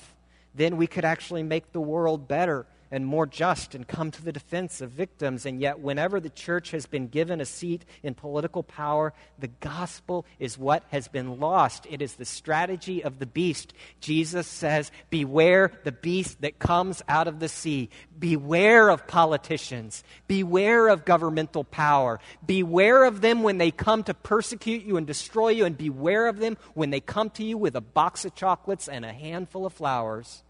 then 0.55 0.77
we 0.77 0.87
could 0.87 1.05
actually 1.05 1.43
make 1.43 1.71
the 1.71 1.81
world 1.81 2.27
better 2.27 2.65
and 2.93 3.07
more 3.07 3.25
just 3.25 3.73
and 3.73 3.87
come 3.87 4.11
to 4.11 4.23
the 4.23 4.31
defense 4.31 4.79
of 4.79 4.91
victims. 4.91 5.47
And 5.47 5.59
yet, 5.59 5.79
whenever 5.79 6.19
the 6.19 6.29
church 6.29 6.69
has 6.71 6.85
been 6.85 7.07
given 7.07 7.41
a 7.41 7.45
seat 7.45 7.83
in 8.03 8.13
political 8.13 8.61
power, 8.61 9.13
the 9.39 9.47
gospel 9.47 10.27
is 10.37 10.59
what 10.59 10.83
has 10.89 11.07
been 11.07 11.39
lost. 11.39 11.87
It 11.89 12.03
is 12.03 12.13
the 12.13 12.23
strategy 12.23 13.03
of 13.03 13.17
the 13.17 13.25
beast. 13.25 13.73
Jesus 13.99 14.45
says, 14.45 14.91
Beware 15.09 15.71
the 15.83 15.91
beast 15.91 16.41
that 16.41 16.59
comes 16.59 17.01
out 17.09 17.27
of 17.27 17.39
the 17.39 17.49
sea. 17.49 17.89
Beware 18.19 18.91
of 18.91 19.07
politicians. 19.07 20.03
Beware 20.27 20.87
of 20.89 21.03
governmental 21.03 21.63
power. 21.63 22.19
Beware 22.45 23.05
of 23.05 23.21
them 23.21 23.41
when 23.41 23.57
they 23.57 23.71
come 23.71 24.03
to 24.03 24.13
persecute 24.13 24.83
you 24.83 24.97
and 24.97 25.07
destroy 25.07 25.49
you, 25.49 25.65
and 25.65 25.75
beware 25.75 26.27
of 26.27 26.37
them 26.37 26.57
when 26.75 26.91
they 26.91 26.99
come 26.99 27.31
to 27.31 27.43
you 27.43 27.57
with 27.57 27.75
a 27.75 27.81
box 27.81 28.23
of 28.23 28.35
chocolates 28.35 28.87
and 28.87 29.03
a 29.03 29.11
handful 29.11 29.65
of 29.65 29.73
flowers. 29.73 30.43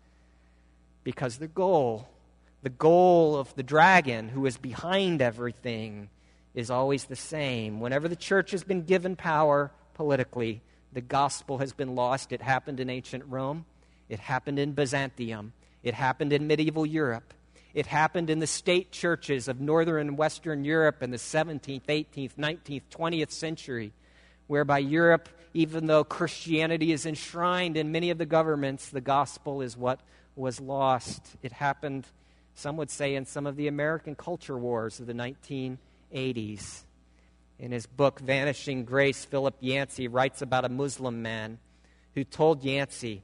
Because 1.05 1.37
the 1.37 1.47
goal 1.47 2.09
the 2.63 2.69
goal 2.69 3.35
of 3.35 3.53
the 3.55 3.63
dragon 3.63 4.29
who 4.29 4.45
is 4.45 4.57
behind 4.57 5.21
everything 5.21 6.09
is 6.55 6.71
always 6.71 7.03
the 7.05 7.15
same. 7.15 7.81
Whenever 7.81 8.07
the 8.07 8.15
church 8.15 8.51
has 8.51 8.63
been 8.63 8.83
given 8.83 9.17
power 9.17 9.69
politically, 9.93 10.61
the 10.93 11.01
gospel 11.01 11.57
has 11.57 11.73
been 11.73 11.93
lost. 11.93 12.31
It 12.31 12.41
happened 12.41 12.79
in 12.79 12.89
ancient 12.89 13.25
Rome, 13.27 13.65
it 14.07 14.19
happened 14.19 14.59
in 14.59 14.71
Byzantium, 14.71 15.51
it 15.83 15.93
happened 15.93 16.31
in 16.31 16.47
medieval 16.47 16.85
Europe. 16.85 17.33
It 17.73 17.87
happened 17.87 18.29
in 18.29 18.37
the 18.37 18.47
state 18.47 18.91
churches 18.91 19.47
of 19.47 19.59
northern 19.59 20.07
and 20.07 20.17
western 20.17 20.63
Europe 20.63 21.01
in 21.01 21.09
the 21.09 21.17
17th, 21.17 21.85
18th, 21.87 22.35
19th, 22.35 22.83
20th 22.91 23.31
century, 23.31 23.93
whereby 24.45 24.77
Europe, 24.77 25.27
even 25.55 25.87
though 25.87 26.03
Christianity 26.03 26.91
is 26.91 27.07
enshrined 27.07 27.75
in 27.75 27.91
many 27.91 28.11
of 28.11 28.19
the 28.19 28.27
governments, 28.27 28.89
the 28.89 29.01
gospel 29.01 29.61
is 29.61 29.75
what 29.75 30.01
was 30.35 30.59
lost. 30.61 31.35
It 31.41 31.51
happened 31.51 32.05
some 32.55 32.77
would 32.77 32.89
say 32.89 33.15
in 33.15 33.25
some 33.25 33.47
of 33.47 33.55
the 33.55 33.67
American 33.67 34.15
culture 34.15 34.57
wars 34.57 34.99
of 34.99 35.07
the 35.07 35.13
1980s. 35.13 36.83
In 37.59 37.71
his 37.71 37.85
book, 37.85 38.19
Vanishing 38.19 38.83
Grace, 38.83 39.25
Philip 39.25 39.55
Yancey 39.59 40.07
writes 40.07 40.41
about 40.41 40.65
a 40.65 40.69
Muslim 40.69 41.21
man 41.21 41.59
who 42.15 42.23
told 42.23 42.63
Yancey, 42.63 43.23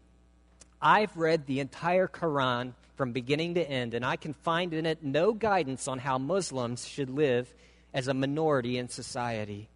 I've 0.81 1.15
read 1.17 1.45
the 1.45 1.59
entire 1.59 2.07
Quran 2.07 2.73
from 2.95 3.11
beginning 3.11 3.55
to 3.55 3.69
end, 3.69 3.93
and 3.93 4.05
I 4.05 4.15
can 4.15 4.33
find 4.33 4.73
in 4.73 4.85
it 4.85 5.03
no 5.03 5.33
guidance 5.33 5.87
on 5.87 5.99
how 5.99 6.17
Muslims 6.17 6.87
should 6.87 7.09
live 7.09 7.53
as 7.93 8.07
a 8.07 8.13
minority 8.13 8.77
in 8.77 8.89
society. 8.89 9.69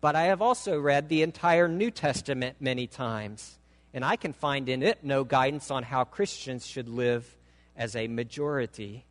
But 0.00 0.16
I 0.16 0.24
have 0.24 0.42
also 0.42 0.78
read 0.78 1.08
the 1.08 1.22
entire 1.22 1.68
New 1.68 1.90
Testament 1.90 2.56
many 2.60 2.86
times, 2.86 3.58
and 3.92 4.04
I 4.04 4.16
can 4.16 4.32
find 4.32 4.68
in 4.68 4.82
it 4.82 5.04
no 5.04 5.24
guidance 5.24 5.70
on 5.70 5.82
how 5.82 6.04
Christians 6.04 6.66
should 6.66 6.88
live 6.88 7.36
as 7.76 7.96
a 7.96 8.08
majority. 8.08 9.04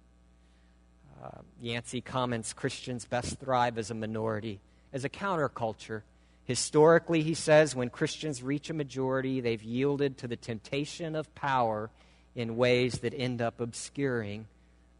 Uh, 1.24 1.42
Yancey 1.62 2.01
comments 2.01 2.54
Christians 2.54 3.05
best 3.05 3.40
thrive 3.40 3.77
as 3.77 3.92
a 3.92 3.94
minority, 3.94 4.60
as 4.94 5.03
a 5.03 5.10
counterculture. 5.10 6.01
Historically, 6.46 7.22
he 7.22 7.33
says, 7.33 7.75
when 7.75 7.90
Christians 7.90 8.42
reach 8.42 8.70
a 8.70 8.74
majority, 8.74 9.40
they've 9.42 9.62
yielded 9.62 10.18
to 10.20 10.27
the 10.27 10.36
temptation 10.36 11.16
of 11.16 11.33
power 11.36 11.90
in 12.36 12.57
ways 12.57 13.00
that 13.00 13.14
end 13.14 13.42
up 13.42 13.60
obscuring 13.60 14.48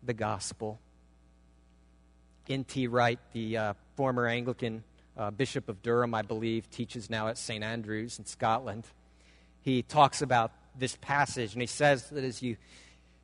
the 0.03 0.13
gospel. 0.13 0.79
N.T. 2.47 2.88
Wright, 2.88 3.19
the 3.33 3.57
uh, 3.57 3.73
former 3.95 4.27
Anglican 4.27 4.83
uh, 5.17 5.31
Bishop 5.31 5.69
of 5.69 5.81
Durham, 5.81 6.15
I 6.15 6.21
believe, 6.21 6.69
teaches 6.71 7.10
now 7.10 7.27
at 7.27 7.38
St. 7.38 7.63
Andrews 7.63 8.17
in 8.17 8.25
Scotland. 8.25 8.86
He 9.62 9.83
talks 9.83 10.21
about 10.21 10.51
this 10.77 10.97
passage, 11.01 11.53
and 11.53 11.62
he 11.62 11.67
says 11.67 12.10
that 12.10 12.23
as 12.23 12.41
you 12.41 12.57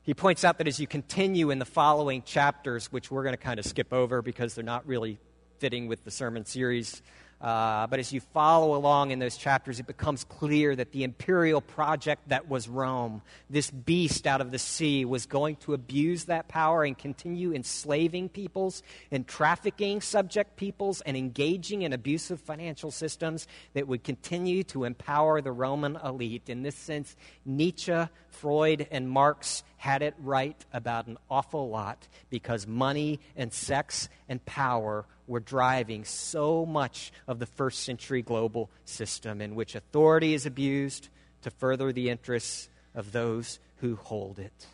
he 0.05 0.13
points 0.13 0.43
out 0.43 0.59
that 0.59 0.67
as 0.67 0.79
you 0.79 0.85
continue 0.85 1.49
in 1.49 1.57
the 1.57 1.65
following 1.65 2.21
chapters, 2.21 2.91
which 2.91 3.09
we're 3.09 3.23
going 3.23 3.33
to 3.33 3.41
kind 3.41 3.59
of 3.59 3.65
skip 3.65 3.91
over 3.91 4.21
because 4.21 4.53
they're 4.53 4.63
not 4.63 4.85
really 4.87 5.17
fitting 5.57 5.87
with 5.87 6.03
the 6.03 6.11
sermon 6.11 6.45
series 6.45 7.01
uh, 7.41 7.85
but 7.87 7.99
as 7.99 8.13
you 8.13 8.21
follow 8.21 8.75
along 8.75 9.11
in 9.11 9.19
those 9.19 9.37
chapters, 9.37 9.79
it 9.79 9.87
becomes 9.87 10.23
clear 10.23 10.75
that 10.75 10.91
the 10.91 11.03
imperial 11.03 11.61
project 11.61 12.29
that 12.29 12.49
was 12.49 12.67
Rome, 12.67 13.21
this 13.49 13.69
beast 13.69 14.25
out 14.25 14.41
of 14.41 14.51
the 14.51 14.59
sea, 14.59 15.03
was 15.05 15.25
going 15.25 15.57
to 15.57 15.73
abuse 15.73 16.25
that 16.25 16.47
power 16.47 16.83
and 16.83 16.97
continue 16.97 17.53
enslaving 17.53 18.29
peoples 18.29 18.83
and 19.11 19.27
trafficking 19.27 20.01
subject 20.01 20.55
peoples 20.55 21.01
and 21.01 21.17
engaging 21.17 21.81
in 21.81 21.91
abusive 21.91 22.39
financial 22.39 22.89
systems 22.89 23.47
that 23.73 23.87
would 23.87 24.03
continue 24.03 24.63
to 24.63 24.85
empower 24.85 25.41
the 25.41 25.51
Roman 25.51 25.97
elite. 25.97 26.49
In 26.49 26.63
this 26.63 26.75
sense, 26.75 27.15
Nietzsche, 27.45 28.07
Freud, 28.29 28.87
and 28.91 29.09
Marx 29.09 29.63
had 29.77 30.01
it 30.01 30.15
right 30.19 30.65
about 30.73 31.07
an 31.07 31.17
awful 31.29 31.69
lot 31.69 32.07
because 32.29 32.65
money 32.65 33.19
and 33.35 33.51
sex 33.51 34.09
and 34.29 34.43
power 34.45 35.05
were 35.27 35.39
driving 35.39 36.05
so 36.05 36.65
much 36.65 37.11
of 37.27 37.39
the 37.39 37.45
first 37.45 37.83
century 37.83 38.21
global 38.21 38.69
system 38.85 39.41
in 39.41 39.55
which 39.55 39.75
authority 39.75 40.33
is 40.33 40.45
abused 40.45 41.09
to 41.41 41.51
further 41.51 41.91
the 41.91 42.09
interests 42.09 42.69
of 42.93 43.11
those 43.11 43.59
who 43.77 43.95
hold 43.95 44.39
it. 44.39 44.67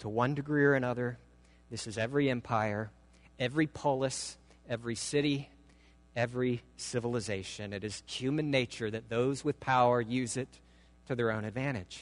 To 0.00 0.08
one 0.08 0.34
degree 0.34 0.64
or 0.64 0.74
another, 0.74 1.18
this 1.70 1.86
is 1.86 1.98
every 1.98 2.30
empire, 2.30 2.90
every 3.38 3.66
polis, 3.66 4.36
every 4.68 4.94
city, 4.94 5.48
every 6.14 6.62
civilization. 6.76 7.72
It 7.72 7.84
is 7.84 8.02
human 8.06 8.50
nature 8.50 8.90
that 8.90 9.08
those 9.08 9.44
with 9.44 9.60
power 9.60 10.00
use 10.00 10.36
it 10.36 10.48
to 11.06 11.14
their 11.14 11.30
own 11.30 11.44
advantage. 11.44 12.00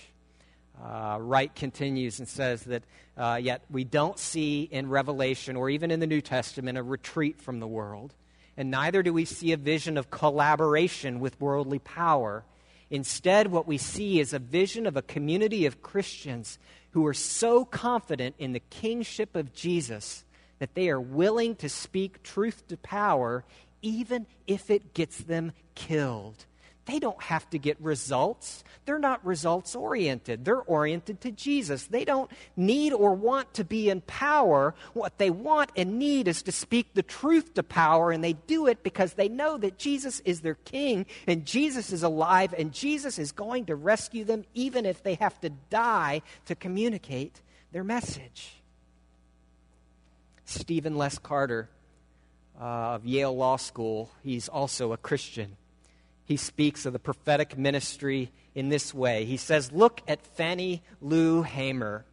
Uh, 0.82 1.18
Wright 1.20 1.54
continues 1.54 2.18
and 2.18 2.28
says 2.28 2.62
that 2.64 2.82
uh, 3.16 3.38
yet 3.40 3.62
we 3.70 3.84
don't 3.84 4.18
see 4.18 4.62
in 4.62 4.88
Revelation 4.88 5.56
or 5.56 5.70
even 5.70 5.90
in 5.90 6.00
the 6.00 6.06
New 6.06 6.20
Testament 6.20 6.76
a 6.76 6.82
retreat 6.82 7.40
from 7.40 7.60
the 7.60 7.66
world, 7.66 8.14
and 8.56 8.70
neither 8.70 9.02
do 9.02 9.12
we 9.12 9.24
see 9.24 9.52
a 9.52 9.56
vision 9.56 9.96
of 9.96 10.10
collaboration 10.10 11.20
with 11.20 11.40
worldly 11.40 11.78
power. 11.78 12.44
Instead, 12.90 13.48
what 13.48 13.66
we 13.66 13.78
see 13.78 14.20
is 14.20 14.32
a 14.32 14.38
vision 14.38 14.86
of 14.86 14.96
a 14.96 15.02
community 15.02 15.66
of 15.66 15.82
Christians 15.82 16.58
who 16.90 17.06
are 17.06 17.14
so 17.14 17.64
confident 17.64 18.36
in 18.38 18.52
the 18.52 18.60
kingship 18.60 19.34
of 19.34 19.52
Jesus 19.52 20.24
that 20.58 20.74
they 20.74 20.88
are 20.88 21.00
willing 21.00 21.56
to 21.56 21.68
speak 21.68 22.22
truth 22.22 22.66
to 22.68 22.76
power 22.76 23.44
even 23.82 24.26
if 24.46 24.70
it 24.70 24.94
gets 24.94 25.18
them 25.18 25.52
killed 25.74 26.46
they 26.86 27.00
don't 27.00 27.20
have 27.20 27.48
to 27.50 27.58
get 27.58 27.80
results. 27.80 28.62
They're 28.84 29.00
not 29.00 29.24
results 29.26 29.74
oriented. 29.74 30.44
They're 30.44 30.62
oriented 30.62 31.20
to 31.22 31.32
Jesus. 31.32 31.88
They 31.88 32.04
don't 32.04 32.30
need 32.56 32.92
or 32.92 33.12
want 33.12 33.52
to 33.54 33.64
be 33.64 33.90
in 33.90 34.02
power. 34.02 34.72
What 34.94 35.18
they 35.18 35.30
want 35.30 35.72
and 35.76 35.98
need 35.98 36.28
is 36.28 36.42
to 36.42 36.52
speak 36.52 36.94
the 36.94 37.02
truth 37.02 37.54
to 37.54 37.64
power, 37.64 38.12
and 38.12 38.22
they 38.22 38.34
do 38.34 38.68
it 38.68 38.84
because 38.84 39.14
they 39.14 39.28
know 39.28 39.58
that 39.58 39.78
Jesus 39.78 40.20
is 40.20 40.40
their 40.40 40.54
king 40.54 41.06
and 41.26 41.44
Jesus 41.44 41.92
is 41.92 42.04
alive 42.04 42.54
and 42.56 42.72
Jesus 42.72 43.18
is 43.18 43.32
going 43.32 43.66
to 43.66 43.74
rescue 43.74 44.24
them 44.24 44.44
even 44.54 44.86
if 44.86 45.02
they 45.02 45.14
have 45.14 45.40
to 45.40 45.50
die 45.50 46.22
to 46.46 46.54
communicate 46.54 47.42
their 47.72 47.84
message. 47.84 48.62
Stephen 50.44 51.00
L. 51.00 51.10
Carter 51.20 51.68
uh, 52.60 52.94
of 52.94 53.04
Yale 53.04 53.36
Law 53.36 53.56
School, 53.56 54.08
he's 54.22 54.48
also 54.48 54.92
a 54.92 54.96
Christian 54.96 55.56
he 56.26 56.36
speaks 56.36 56.84
of 56.84 56.92
the 56.92 56.98
prophetic 56.98 57.56
ministry 57.56 58.30
in 58.54 58.68
this 58.68 58.92
way. 58.92 59.24
He 59.24 59.36
says, 59.36 59.72
Look 59.72 60.02
at 60.08 60.20
Fannie 60.36 60.82
Lou 61.00 61.42
Hamer. 61.42 62.04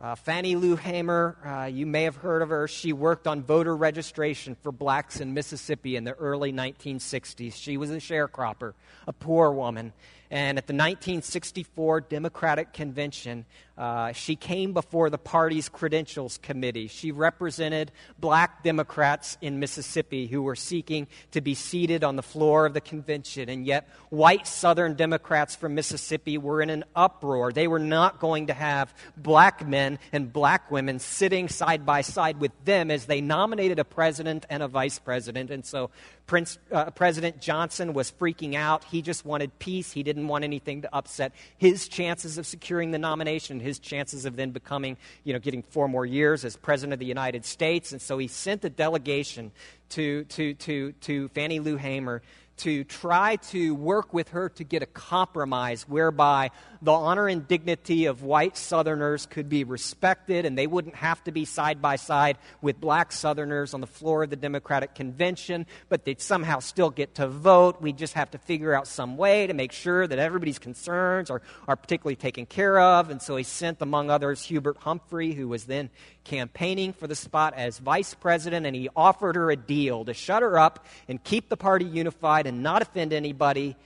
Uh, 0.00 0.14
Fannie 0.14 0.54
Lou 0.54 0.76
Hamer, 0.76 1.36
uh, 1.44 1.64
you 1.66 1.84
may 1.84 2.04
have 2.04 2.14
heard 2.14 2.40
of 2.40 2.50
her. 2.50 2.68
She 2.68 2.92
worked 2.92 3.26
on 3.26 3.42
voter 3.42 3.76
registration 3.76 4.56
for 4.62 4.70
blacks 4.70 5.20
in 5.20 5.34
Mississippi 5.34 5.96
in 5.96 6.04
the 6.04 6.12
early 6.12 6.52
1960s. 6.52 7.54
She 7.54 7.76
was 7.76 7.90
a 7.90 7.96
sharecropper, 7.96 8.74
a 9.08 9.12
poor 9.12 9.50
woman. 9.50 9.92
And 10.30 10.58
at 10.58 10.66
the 10.66 10.74
1964 10.74 12.02
Democratic 12.02 12.72
Convention, 12.74 13.46
uh, 13.78 14.12
she 14.12 14.34
came 14.36 14.72
before 14.72 15.08
the 15.08 15.18
party's 15.18 15.68
credentials 15.68 16.38
committee. 16.38 16.88
She 16.88 17.12
represented 17.12 17.92
black 18.18 18.64
Democrats 18.64 19.38
in 19.40 19.60
Mississippi 19.60 20.26
who 20.26 20.42
were 20.42 20.56
seeking 20.56 21.06
to 21.30 21.40
be 21.40 21.54
seated 21.54 22.04
on 22.04 22.16
the 22.16 22.22
floor 22.22 22.66
of 22.66 22.74
the 22.74 22.80
convention. 22.80 23.48
And 23.48 23.64
yet, 23.64 23.88
white 24.10 24.46
Southern 24.46 24.94
Democrats 24.94 25.54
from 25.54 25.74
Mississippi 25.74 26.36
were 26.36 26.60
in 26.60 26.70
an 26.70 26.84
uproar. 26.96 27.52
They 27.52 27.68
were 27.68 27.78
not 27.78 28.18
going 28.18 28.48
to 28.48 28.54
have 28.54 28.92
black 29.16 29.66
men 29.66 30.00
and 30.12 30.32
black 30.32 30.70
women 30.70 30.98
sitting 30.98 31.48
side 31.48 31.86
by 31.86 32.02
side 32.02 32.40
with 32.40 32.52
them 32.64 32.90
as 32.90 33.06
they 33.06 33.20
nominated 33.20 33.78
a 33.78 33.84
president 33.84 34.44
and 34.50 34.62
a 34.62 34.68
vice 34.68 34.98
president. 34.98 35.50
And 35.50 35.64
so, 35.64 35.90
Prince, 36.28 36.58
uh, 36.70 36.90
President 36.90 37.40
Johnson 37.40 37.94
was 37.94 38.12
freaking 38.12 38.54
out. 38.54 38.84
He 38.84 39.02
just 39.02 39.24
wanted 39.24 39.58
peace. 39.58 39.90
He 39.90 40.02
didn't 40.02 40.28
want 40.28 40.44
anything 40.44 40.82
to 40.82 40.94
upset 40.94 41.32
his 41.56 41.88
chances 41.88 42.36
of 42.36 42.46
securing 42.46 42.90
the 42.90 42.98
nomination, 42.98 43.58
his 43.58 43.78
chances 43.78 44.26
of 44.26 44.36
then 44.36 44.50
becoming, 44.50 44.98
you 45.24 45.32
know, 45.32 45.38
getting 45.38 45.62
four 45.62 45.88
more 45.88 46.04
years 46.04 46.44
as 46.44 46.54
President 46.54 46.92
of 46.92 46.98
the 46.98 47.06
United 47.06 47.46
States. 47.46 47.92
And 47.92 48.00
so 48.00 48.18
he 48.18 48.28
sent 48.28 48.62
a 48.64 48.70
delegation 48.70 49.50
to, 49.90 50.24
to, 50.24 50.52
to, 50.54 50.92
to 50.92 51.28
Fannie 51.28 51.60
Lou 51.60 51.76
Hamer 51.76 52.22
to 52.58 52.84
try 52.84 53.36
to 53.36 53.74
work 53.74 54.12
with 54.12 54.30
her 54.30 54.48
to 54.50 54.64
get 54.64 54.82
a 54.82 54.86
compromise 54.86 55.88
whereby 55.88 56.50
the 56.82 56.92
honor 56.92 57.28
and 57.28 57.48
dignity 57.48 58.06
of 58.06 58.22
white 58.22 58.56
Southerners 58.56 59.26
could 59.26 59.48
be 59.48 59.64
respected 59.64 60.44
and 60.44 60.56
they 60.56 60.66
wouldn't 60.66 60.94
have 60.94 61.22
to 61.24 61.32
be 61.32 61.44
side 61.44 61.82
by 61.82 61.96
side 61.96 62.38
with 62.60 62.80
black 62.80 63.12
Southerners 63.12 63.74
on 63.74 63.80
the 63.80 63.86
floor 63.86 64.24
of 64.24 64.30
the 64.30 64.36
Democratic 64.36 64.94
Convention, 64.94 65.66
but 65.88 66.04
they'd 66.04 66.20
somehow 66.20 66.58
still 66.60 66.90
get 66.90 67.16
to 67.16 67.26
vote. 67.26 67.80
We 67.80 67.92
just 67.92 68.14
have 68.14 68.30
to 68.32 68.38
figure 68.38 68.74
out 68.74 68.86
some 68.86 69.16
way 69.16 69.46
to 69.46 69.54
make 69.54 69.72
sure 69.72 70.06
that 70.06 70.18
everybody's 70.18 70.58
concerns 70.58 71.30
are, 71.30 71.42
are 71.66 71.76
particularly 71.76 72.16
taken 72.16 72.46
care 72.46 72.78
of. 72.78 73.10
And 73.10 73.20
so 73.20 73.36
he 73.36 73.44
sent, 73.44 73.80
among 73.80 74.10
others, 74.10 74.42
Hubert 74.44 74.78
Humphrey, 74.78 75.32
who 75.32 75.48
was 75.48 75.64
then 75.64 75.90
campaigning 76.24 76.92
for 76.92 77.06
the 77.06 77.14
spot 77.14 77.54
as 77.54 77.78
vice 77.78 78.14
president, 78.14 78.66
and 78.66 78.76
he 78.76 78.88
offered 78.94 79.36
her 79.36 79.50
a 79.50 79.56
deal 79.56 80.04
to 80.04 80.14
shut 80.14 80.42
her 80.42 80.58
up 80.58 80.84
and 81.08 81.22
keep 81.24 81.48
the 81.48 81.56
party 81.56 81.84
unified 81.84 82.46
and 82.48 82.62
not 82.62 82.82
offend 82.82 83.12
anybody. 83.12 83.76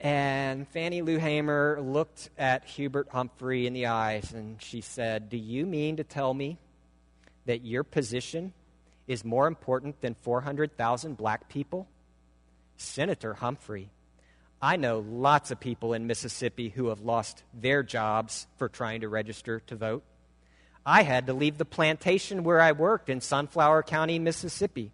And 0.00 0.66
Fannie 0.68 1.02
Lou 1.02 1.18
Hamer 1.18 1.80
looked 1.80 2.30
at 2.38 2.64
Hubert 2.64 3.08
Humphrey 3.10 3.66
in 3.66 3.72
the 3.72 3.86
eyes 3.86 4.32
and 4.32 4.60
she 4.62 4.80
said, 4.80 5.28
Do 5.28 5.36
you 5.36 5.66
mean 5.66 5.96
to 5.96 6.04
tell 6.04 6.32
me 6.32 6.56
that 7.44 7.64
your 7.64 7.84
position 7.84 8.52
is 9.06 9.24
more 9.24 9.46
important 9.46 10.00
than 10.00 10.14
400,000 10.14 11.16
black 11.16 11.48
people? 11.48 11.86
Senator 12.76 13.34
Humphrey, 13.34 13.90
I 14.60 14.76
know 14.76 15.04
lots 15.06 15.50
of 15.50 15.60
people 15.60 15.92
in 15.92 16.06
Mississippi 16.06 16.68
who 16.68 16.88
have 16.88 17.00
lost 17.00 17.42
their 17.52 17.82
jobs 17.82 18.46
for 18.56 18.68
trying 18.68 19.02
to 19.02 19.08
register 19.08 19.60
to 19.66 19.76
vote. 19.76 20.04
I 20.84 21.02
had 21.02 21.26
to 21.26 21.32
leave 21.32 21.58
the 21.58 21.64
plantation 21.64 22.42
where 22.42 22.60
I 22.60 22.72
worked 22.72 23.08
in 23.08 23.20
Sunflower 23.20 23.84
County, 23.84 24.18
Mississippi. 24.18 24.90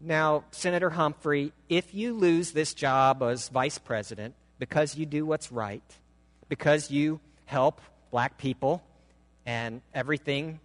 Now, 0.00 0.44
Senator 0.50 0.90
Humphrey, 0.90 1.52
if 1.68 1.94
you 1.94 2.14
lose 2.14 2.52
this 2.52 2.74
job 2.74 3.22
as 3.22 3.48
vice 3.48 3.78
president 3.78 4.34
because 4.58 4.96
you 4.96 5.06
do 5.06 5.24
what's 5.24 5.50
right, 5.50 5.82
because 6.48 6.90
you 6.90 7.20
help 7.46 7.80
black 8.10 8.36
people 8.38 8.82
and 9.46 9.80
everything, 9.94 10.60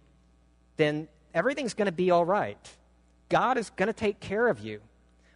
then 0.76 1.08
everything's 1.32 1.74
going 1.74 1.86
to 1.86 1.92
be 1.92 2.10
all 2.10 2.24
right. 2.24 2.58
God 3.28 3.56
is 3.56 3.70
going 3.70 3.86
to 3.86 3.94
take 3.94 4.20
care 4.20 4.48
of 4.48 4.60
you. 4.60 4.80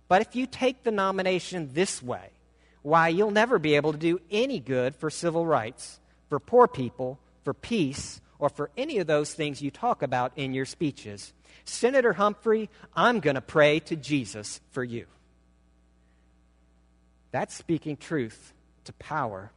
But 0.09 0.22
if 0.22 0.37
you 0.37 0.46
take 0.46 0.82
the 0.82 0.90
nomination 0.90 1.70
this 1.72 2.02
way, 2.02 2.30
why, 2.82 3.09
you'll 3.09 3.30
never 3.30 3.59
be 3.59 3.74
able 3.74 3.92
to 3.92 3.98
do 3.98 4.20
any 4.30 4.61
good 4.61 4.94
for 4.94 5.11
civil 5.11 5.44
rights, 5.44 5.98
for 6.28 6.38
poor 6.38 6.68
people, 6.68 7.18
for 7.42 7.54
peace, 7.54 8.20
or 8.38 8.49
for 8.49 8.70
any 8.77 8.99
of 8.99 9.07
those 9.07 9.33
things 9.33 9.62
you 9.62 9.70
talk 9.70 10.03
about 10.03 10.33
in 10.37 10.55
your 10.55 10.66
speeches. 10.66 11.33
Senator 11.64 12.12
Humphrey, 12.12 12.70
I'm 12.94 13.20
going 13.20 13.35
to 13.35 13.40
pray 13.40 13.81
to 13.81 13.96
Jesus 13.96 14.61
for 14.70 14.85
you. 14.85 15.07
That's 17.33 17.55
speaking 17.55 17.96
truth 17.96 18.53
to 18.85 18.92
power. 18.94 19.51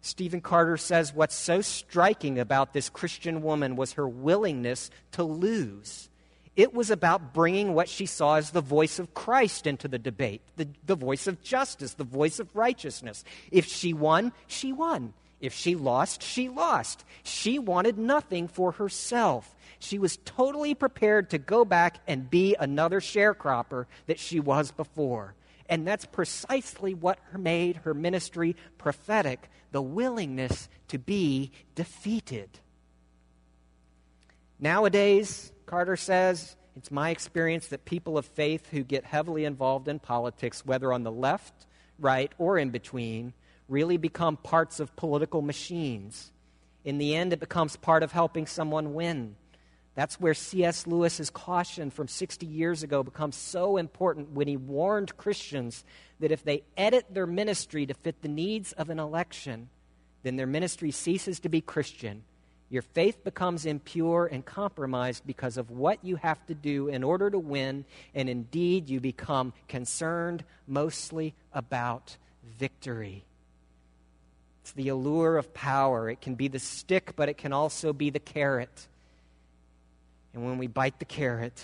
Stephen 0.00 0.40
Carter 0.40 0.76
says 0.76 1.14
what's 1.14 1.36
so 1.36 1.60
striking 1.60 2.38
about 2.38 2.72
this 2.72 2.88
Christian 2.88 3.42
woman 3.42 3.76
was 3.76 3.92
her 3.92 4.08
willingness 4.08 4.90
to 5.12 5.22
lose. 5.22 6.08
It 6.56 6.74
was 6.74 6.90
about 6.90 7.32
bringing 7.32 7.72
what 7.72 7.88
she 7.88 8.04
saw 8.04 8.34
as 8.34 8.50
the 8.50 8.60
voice 8.60 8.98
of 8.98 9.14
Christ 9.14 9.66
into 9.66 9.88
the 9.88 9.98
debate, 9.98 10.42
the, 10.56 10.68
the 10.84 10.96
voice 10.96 11.26
of 11.26 11.42
justice, 11.42 11.94
the 11.94 12.04
voice 12.04 12.40
of 12.40 12.54
righteousness. 12.54 13.24
If 13.50 13.66
she 13.66 13.94
won, 13.94 14.32
she 14.46 14.72
won. 14.72 15.14
If 15.42 15.52
she 15.52 15.74
lost, 15.74 16.22
she 16.22 16.48
lost. 16.48 17.04
She 17.24 17.58
wanted 17.58 17.98
nothing 17.98 18.46
for 18.46 18.72
herself. 18.72 19.54
She 19.80 19.98
was 19.98 20.16
totally 20.24 20.72
prepared 20.74 21.30
to 21.30 21.38
go 21.38 21.64
back 21.64 21.98
and 22.06 22.30
be 22.30 22.54
another 22.58 23.00
sharecropper 23.00 23.86
that 24.06 24.20
she 24.20 24.38
was 24.38 24.70
before. 24.70 25.34
And 25.68 25.86
that's 25.86 26.04
precisely 26.06 26.94
what 26.94 27.18
made 27.36 27.76
her 27.78 27.92
ministry 27.92 28.54
prophetic 28.78 29.50
the 29.72 29.82
willingness 29.82 30.68
to 30.88 30.98
be 30.98 31.50
defeated. 31.74 32.48
Nowadays, 34.60 35.50
Carter 35.66 35.96
says, 35.96 36.56
it's 36.76 36.92
my 36.92 37.10
experience 37.10 37.66
that 37.68 37.84
people 37.84 38.16
of 38.16 38.26
faith 38.26 38.68
who 38.68 38.84
get 38.84 39.04
heavily 39.04 39.44
involved 39.44 39.88
in 39.88 39.98
politics, 39.98 40.64
whether 40.64 40.92
on 40.92 41.02
the 41.02 41.10
left, 41.10 41.66
right, 41.98 42.30
or 42.38 42.58
in 42.58 42.70
between, 42.70 43.32
really 43.68 43.96
become 43.96 44.36
parts 44.36 44.80
of 44.80 44.94
political 44.96 45.42
machines. 45.42 46.30
In 46.84 46.98
the 46.98 47.14
end, 47.14 47.32
it 47.32 47.40
becomes 47.40 47.76
part 47.76 48.02
of 48.02 48.12
helping 48.12 48.46
someone 48.46 48.94
win. 48.94 49.36
That's 49.94 50.18
where 50.18 50.34
C.S. 50.34 50.86
Lewis's 50.86 51.30
caution 51.30 51.90
from 51.90 52.08
60 52.08 52.46
years 52.46 52.82
ago 52.82 53.02
becomes 53.02 53.36
so 53.36 53.76
important 53.76 54.32
when 54.32 54.48
he 54.48 54.56
warned 54.56 55.16
Christians 55.16 55.84
that 56.20 56.32
if 56.32 56.44
they 56.44 56.62
edit 56.76 57.06
their 57.10 57.26
ministry 57.26 57.84
to 57.86 57.94
fit 57.94 58.22
the 58.22 58.28
needs 58.28 58.72
of 58.72 58.88
an 58.88 58.98
election, 58.98 59.68
then 60.22 60.36
their 60.36 60.46
ministry 60.46 60.90
ceases 60.90 61.40
to 61.40 61.48
be 61.48 61.60
Christian. 61.60 62.22
Your 62.70 62.82
faith 62.82 63.22
becomes 63.22 63.66
impure 63.66 64.26
and 64.32 64.42
compromised 64.42 65.26
because 65.26 65.58
of 65.58 65.70
what 65.70 66.02
you 66.02 66.16
have 66.16 66.44
to 66.46 66.54
do 66.54 66.88
in 66.88 67.04
order 67.04 67.28
to 67.28 67.38
win, 67.38 67.84
and 68.14 68.30
indeed 68.30 68.88
you 68.88 68.98
become 68.98 69.52
concerned 69.68 70.42
mostly 70.66 71.34
about 71.52 72.16
victory. 72.58 73.24
It's 74.62 74.72
the 74.72 74.88
allure 74.88 75.36
of 75.36 75.52
power. 75.52 76.08
It 76.08 76.20
can 76.20 76.36
be 76.36 76.48
the 76.48 76.58
stick, 76.58 77.14
but 77.16 77.28
it 77.28 77.36
can 77.36 77.52
also 77.52 77.92
be 77.92 78.10
the 78.10 78.20
carrot. 78.20 78.86
And 80.32 80.44
when 80.44 80.58
we 80.58 80.68
bite 80.68 80.98
the 80.98 81.04
carrot, 81.04 81.62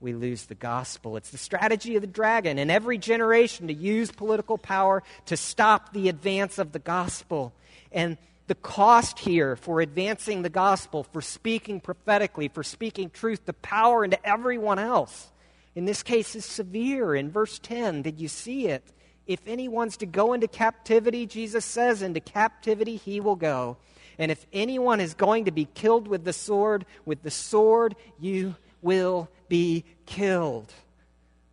we 0.00 0.12
lose 0.12 0.46
the 0.46 0.54
gospel. 0.54 1.16
It's 1.16 1.30
the 1.30 1.38
strategy 1.38 1.96
of 1.96 2.02
the 2.02 2.08
dragon 2.08 2.58
in 2.58 2.70
every 2.70 2.98
generation 2.98 3.68
to 3.68 3.72
use 3.72 4.10
political 4.10 4.58
power 4.58 5.02
to 5.26 5.36
stop 5.36 5.92
the 5.92 6.08
advance 6.08 6.58
of 6.58 6.72
the 6.72 6.78
gospel. 6.80 7.52
And 7.92 8.18
the 8.46 8.54
cost 8.54 9.20
here 9.20 9.56
for 9.56 9.80
advancing 9.80 10.42
the 10.42 10.50
gospel, 10.50 11.04
for 11.04 11.22
speaking 11.22 11.80
prophetically, 11.80 12.48
for 12.48 12.62
speaking 12.62 13.10
truth 13.10 13.46
to 13.46 13.52
power 13.52 14.04
and 14.04 14.12
to 14.12 14.28
everyone 14.28 14.78
else, 14.78 15.30
in 15.74 15.86
this 15.86 16.02
case 16.02 16.36
is 16.36 16.44
severe. 16.44 17.14
In 17.14 17.30
verse 17.30 17.58
10, 17.60 18.02
did 18.02 18.20
you 18.20 18.28
see 18.28 18.66
it? 18.66 18.84
If 19.26 19.40
anyone's 19.46 19.96
to 19.98 20.06
go 20.06 20.32
into 20.32 20.48
captivity, 20.48 21.26
Jesus 21.26 21.64
says, 21.64 22.02
into 22.02 22.20
captivity 22.20 22.96
he 22.96 23.20
will 23.20 23.36
go. 23.36 23.76
And 24.18 24.30
if 24.30 24.46
anyone 24.52 25.00
is 25.00 25.14
going 25.14 25.46
to 25.46 25.50
be 25.50 25.66
killed 25.74 26.06
with 26.06 26.24
the 26.24 26.32
sword, 26.32 26.84
with 27.04 27.22
the 27.22 27.30
sword 27.30 27.96
you 28.20 28.56
will 28.82 29.28
be 29.48 29.84
killed. 30.06 30.72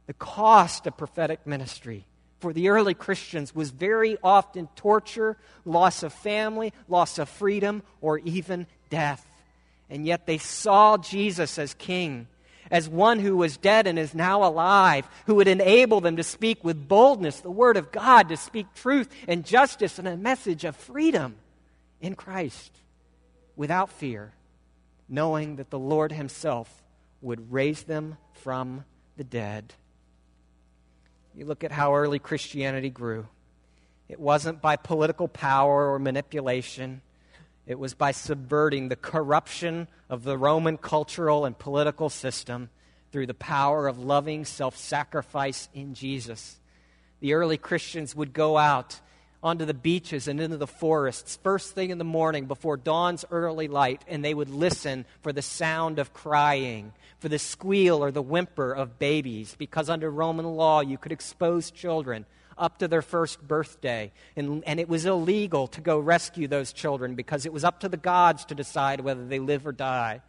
The 0.08 0.14
cost 0.14 0.86
of 0.86 0.98
prophetic 0.98 1.48
ministry 1.48 2.06
for 2.42 2.54
the 2.54 2.70
early 2.70 2.96
Christians 2.96 3.56
was 3.56 3.70
very 3.70 4.18
often 4.24 4.68
torture, 4.76 5.38
loss 5.64 6.04
of 6.04 6.12
family, 6.12 6.74
loss 6.90 7.20
of 7.20 7.30
freedom, 7.30 7.84
or 8.02 8.18
even 8.20 8.66
death. 8.90 9.26
And 9.90 10.06
yet 10.06 10.26
they 10.26 10.40
saw 10.40 10.98
Jesus 10.98 11.60
as 11.60 11.76
king, 11.76 12.28
as 12.72 12.90
one 12.90 13.20
who 13.20 13.38
was 13.38 13.58
dead 13.58 13.86
and 13.86 14.00
is 14.00 14.16
now 14.16 14.44
alive, 14.44 15.08
who 15.28 15.36
would 15.36 15.48
enable 15.48 16.02
them 16.02 16.16
to 16.16 16.24
speak 16.24 16.64
with 16.64 16.88
boldness 16.88 17.42
the 17.42 17.52
word 17.52 17.78
of 17.78 17.92
God, 17.92 18.30
to 18.30 18.38
speak 18.38 18.74
truth 18.74 19.10
and 19.28 19.46
justice 19.46 20.00
and 20.00 20.08
a 20.08 20.18
message 20.18 20.64
of 20.64 20.76
freedom 20.76 21.36
in 22.00 22.16
Christ 22.16 22.72
without 23.56 23.92
fear, 23.92 24.34
knowing 25.08 25.58
that 25.58 25.70
the 25.70 25.78
Lord 25.78 26.12
Himself 26.12 26.82
would 27.22 27.52
raise 27.52 27.84
them 27.84 28.18
from 28.34 28.86
the 29.18 29.24
dead. 29.24 29.74
You 31.36 31.46
look 31.46 31.64
at 31.64 31.72
how 31.72 31.96
early 31.96 32.20
Christianity 32.20 32.90
grew. 32.90 33.28
It 34.10 34.20
wasn't 34.20 34.62
by 34.62 34.76
political 34.76 35.28
power 35.28 35.92
or 35.92 36.00
manipulation. 36.00 37.02
It 37.66 37.80
was 37.80 37.94
by 37.94 38.12
subverting 38.12 38.90
the 38.90 38.96
corruption 38.96 39.88
of 40.10 40.24
the 40.24 40.38
Roman 40.38 40.78
cultural 40.78 41.46
and 41.46 41.58
political 41.58 42.10
system 42.10 42.70
through 43.12 43.28
the 43.28 43.34
power 43.34 43.88
of 43.88 44.00
loving 44.00 44.46
self 44.46 44.78
sacrifice 44.78 45.70
in 45.74 45.94
Jesus. 45.94 46.60
The 47.20 47.34
early 47.34 47.58
Christians 47.58 48.16
would 48.16 48.34
go 48.34 48.58
out 48.58 49.00
onto 49.44 49.66
the 49.66 49.74
beaches 49.74 50.28
and 50.28 50.40
into 50.40 50.58
the 50.58 50.68
forests 50.68 51.40
first 51.42 51.74
thing 51.74 51.90
in 51.90 51.98
the 51.98 52.04
morning 52.04 52.46
before 52.46 52.78
dawn's 52.78 53.26
early 53.32 53.68
light, 53.68 54.04
and 54.08 54.24
they 54.24 54.34
would 54.34 54.50
listen 54.50 55.06
for 55.22 55.34
the 55.34 55.42
sound 55.42 56.00
of 56.00 56.14
crying, 56.14 56.94
for 57.20 57.30
the 57.30 57.40
squeal 57.40 58.04
or 58.04 58.12
the 58.12 58.22
whimper 58.22 58.72
of 58.72 59.00
babies, 59.00 59.56
because 59.58 59.90
under 59.90 60.10
Roman 60.10 60.46
law 60.46 60.82
you 60.82 60.98
could 60.98 61.12
expose 61.12 61.72
children 61.72 62.26
up 62.58 62.80
to 62.80 62.88
their 62.88 63.02
first 63.02 63.46
birthday. 63.48 64.12
And, 64.36 64.64
and 64.66 64.80
it 64.80 64.90
was 64.90 65.06
illegal 65.06 65.68
to 65.68 65.82
go 65.82 66.00
rescue 66.00 66.48
those 66.48 66.74
children 66.74 67.16
because 67.16 67.46
it 67.46 67.54
was 67.54 67.64
up 67.64 67.82
to 67.82 67.90
the 67.90 67.98
gods 67.98 68.46
to 68.46 68.56
decide 68.56 69.02
whether 69.02 69.26
they 69.26 69.40
live 69.40 69.66
or 69.66 69.72
die. 69.72 70.22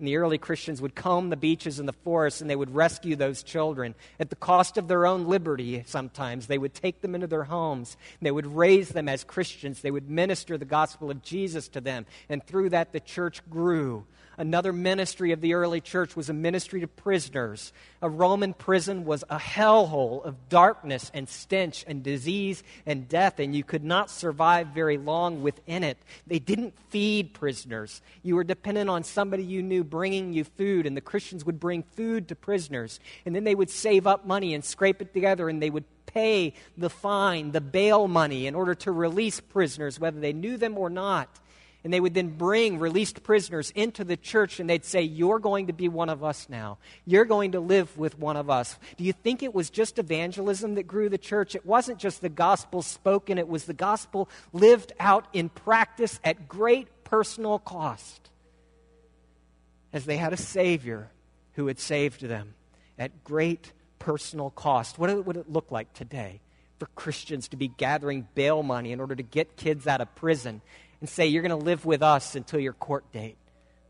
And 0.00 0.08
the 0.08 0.16
early 0.16 0.38
Christians 0.38 0.80
would 0.80 0.94
comb 0.94 1.28
the 1.28 1.36
beaches 1.36 1.78
and 1.78 1.86
the 1.86 1.92
forests 1.92 2.40
and 2.40 2.48
they 2.48 2.56
would 2.56 2.74
rescue 2.74 3.16
those 3.16 3.42
children 3.42 3.94
at 4.18 4.30
the 4.30 4.36
cost 4.36 4.78
of 4.78 4.88
their 4.88 5.04
own 5.04 5.26
liberty 5.26 5.82
sometimes. 5.86 6.46
They 6.46 6.56
would 6.56 6.72
take 6.72 7.02
them 7.02 7.14
into 7.14 7.26
their 7.26 7.44
homes. 7.44 7.98
They 8.22 8.30
would 8.30 8.46
raise 8.46 8.88
them 8.88 9.10
as 9.10 9.24
Christians. 9.24 9.82
They 9.82 9.90
would 9.90 10.08
minister 10.08 10.56
the 10.56 10.64
gospel 10.64 11.10
of 11.10 11.22
Jesus 11.22 11.68
to 11.68 11.82
them. 11.82 12.06
And 12.30 12.42
through 12.42 12.70
that, 12.70 12.92
the 12.92 13.00
church 13.00 13.42
grew. 13.50 14.06
Another 14.40 14.72
ministry 14.72 15.32
of 15.32 15.42
the 15.42 15.52
early 15.52 15.82
church 15.82 16.16
was 16.16 16.30
a 16.30 16.32
ministry 16.32 16.80
to 16.80 16.86
prisoners. 16.86 17.74
A 18.00 18.08
Roman 18.08 18.54
prison 18.54 19.04
was 19.04 19.22
a 19.28 19.38
hellhole 19.38 20.24
of 20.24 20.48
darkness 20.48 21.10
and 21.12 21.28
stench 21.28 21.84
and 21.86 22.02
disease 22.02 22.62
and 22.86 23.06
death, 23.06 23.38
and 23.38 23.54
you 23.54 23.62
could 23.62 23.84
not 23.84 24.08
survive 24.08 24.68
very 24.68 24.96
long 24.96 25.42
within 25.42 25.84
it. 25.84 25.98
They 26.26 26.38
didn't 26.38 26.72
feed 26.88 27.34
prisoners. 27.34 28.00
You 28.22 28.34
were 28.34 28.42
dependent 28.42 28.88
on 28.88 29.04
somebody 29.04 29.42
you 29.42 29.62
knew 29.62 29.84
bringing 29.84 30.32
you 30.32 30.44
food, 30.44 30.86
and 30.86 30.96
the 30.96 31.02
Christians 31.02 31.44
would 31.44 31.60
bring 31.60 31.82
food 31.82 32.28
to 32.28 32.34
prisoners. 32.34 32.98
And 33.26 33.36
then 33.36 33.44
they 33.44 33.54
would 33.54 33.68
save 33.68 34.06
up 34.06 34.26
money 34.26 34.54
and 34.54 34.64
scrape 34.64 35.02
it 35.02 35.12
together, 35.12 35.50
and 35.50 35.62
they 35.62 35.68
would 35.68 35.84
pay 36.06 36.54
the 36.78 36.88
fine, 36.88 37.52
the 37.52 37.60
bail 37.60 38.08
money, 38.08 38.46
in 38.46 38.54
order 38.54 38.74
to 38.76 38.90
release 38.90 39.38
prisoners, 39.38 40.00
whether 40.00 40.18
they 40.18 40.32
knew 40.32 40.56
them 40.56 40.78
or 40.78 40.88
not. 40.88 41.28
And 41.82 41.92
they 41.92 42.00
would 42.00 42.12
then 42.12 42.36
bring 42.36 42.78
released 42.78 43.22
prisoners 43.22 43.72
into 43.74 44.04
the 44.04 44.16
church 44.16 44.60
and 44.60 44.68
they'd 44.68 44.84
say, 44.84 45.02
You're 45.02 45.38
going 45.38 45.68
to 45.68 45.72
be 45.72 45.88
one 45.88 46.10
of 46.10 46.22
us 46.22 46.46
now. 46.50 46.78
You're 47.06 47.24
going 47.24 47.52
to 47.52 47.60
live 47.60 47.96
with 47.96 48.18
one 48.18 48.36
of 48.36 48.50
us. 48.50 48.78
Do 48.96 49.04
you 49.04 49.12
think 49.12 49.42
it 49.42 49.54
was 49.54 49.70
just 49.70 49.98
evangelism 49.98 50.74
that 50.74 50.82
grew 50.82 51.08
the 51.08 51.18
church? 51.18 51.54
It 51.54 51.64
wasn't 51.64 51.98
just 51.98 52.20
the 52.20 52.28
gospel 52.28 52.82
spoken, 52.82 53.38
it 53.38 53.48
was 53.48 53.64
the 53.64 53.72
gospel 53.72 54.28
lived 54.52 54.92
out 55.00 55.26
in 55.32 55.48
practice 55.48 56.20
at 56.22 56.48
great 56.48 56.88
personal 57.04 57.58
cost. 57.58 58.28
As 59.92 60.04
they 60.04 60.18
had 60.18 60.32
a 60.32 60.36
Savior 60.36 61.10
who 61.54 61.66
had 61.66 61.78
saved 61.78 62.20
them 62.22 62.54
at 62.98 63.24
great 63.24 63.72
personal 63.98 64.50
cost. 64.50 64.98
What 64.98 65.24
would 65.24 65.36
it 65.36 65.50
look 65.50 65.70
like 65.70 65.92
today 65.94 66.40
for 66.78 66.86
Christians 66.94 67.48
to 67.48 67.56
be 67.56 67.68
gathering 67.68 68.26
bail 68.34 68.62
money 68.62 68.92
in 68.92 69.00
order 69.00 69.14
to 69.14 69.22
get 69.22 69.56
kids 69.56 69.86
out 69.86 70.00
of 70.00 70.14
prison 70.14 70.62
and 71.00 71.08
say, 71.08 71.26
You're 71.26 71.42
going 71.42 71.50
to 71.50 71.64
live 71.64 71.84
with 71.84 72.02
us 72.02 72.34
until 72.34 72.60
your 72.60 72.72
court 72.72 73.10
date. 73.12 73.36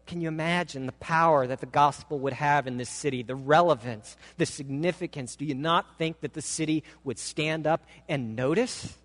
Can 0.07 0.20
you 0.20 0.29
imagine 0.29 0.87
the 0.87 0.92
power 0.92 1.46
that 1.46 1.61
the 1.61 1.66
gospel 1.66 2.18
would 2.18 2.33
have 2.33 2.66
in 2.66 2.79
this 2.79 2.90
city, 2.90 3.23
the 3.23 3.37
relevance, 3.37 4.16
the 4.38 4.46
significance? 4.46 5.37
Do 5.37 5.44
you 5.44 5.55
not 5.55 5.99
think 5.99 6.20
that 6.20 6.33
the 6.33 6.42
city 6.42 6.83
would 7.05 7.18
stand 7.18 7.66
up 7.66 7.85
and 8.09 8.35
notice? 8.35 8.96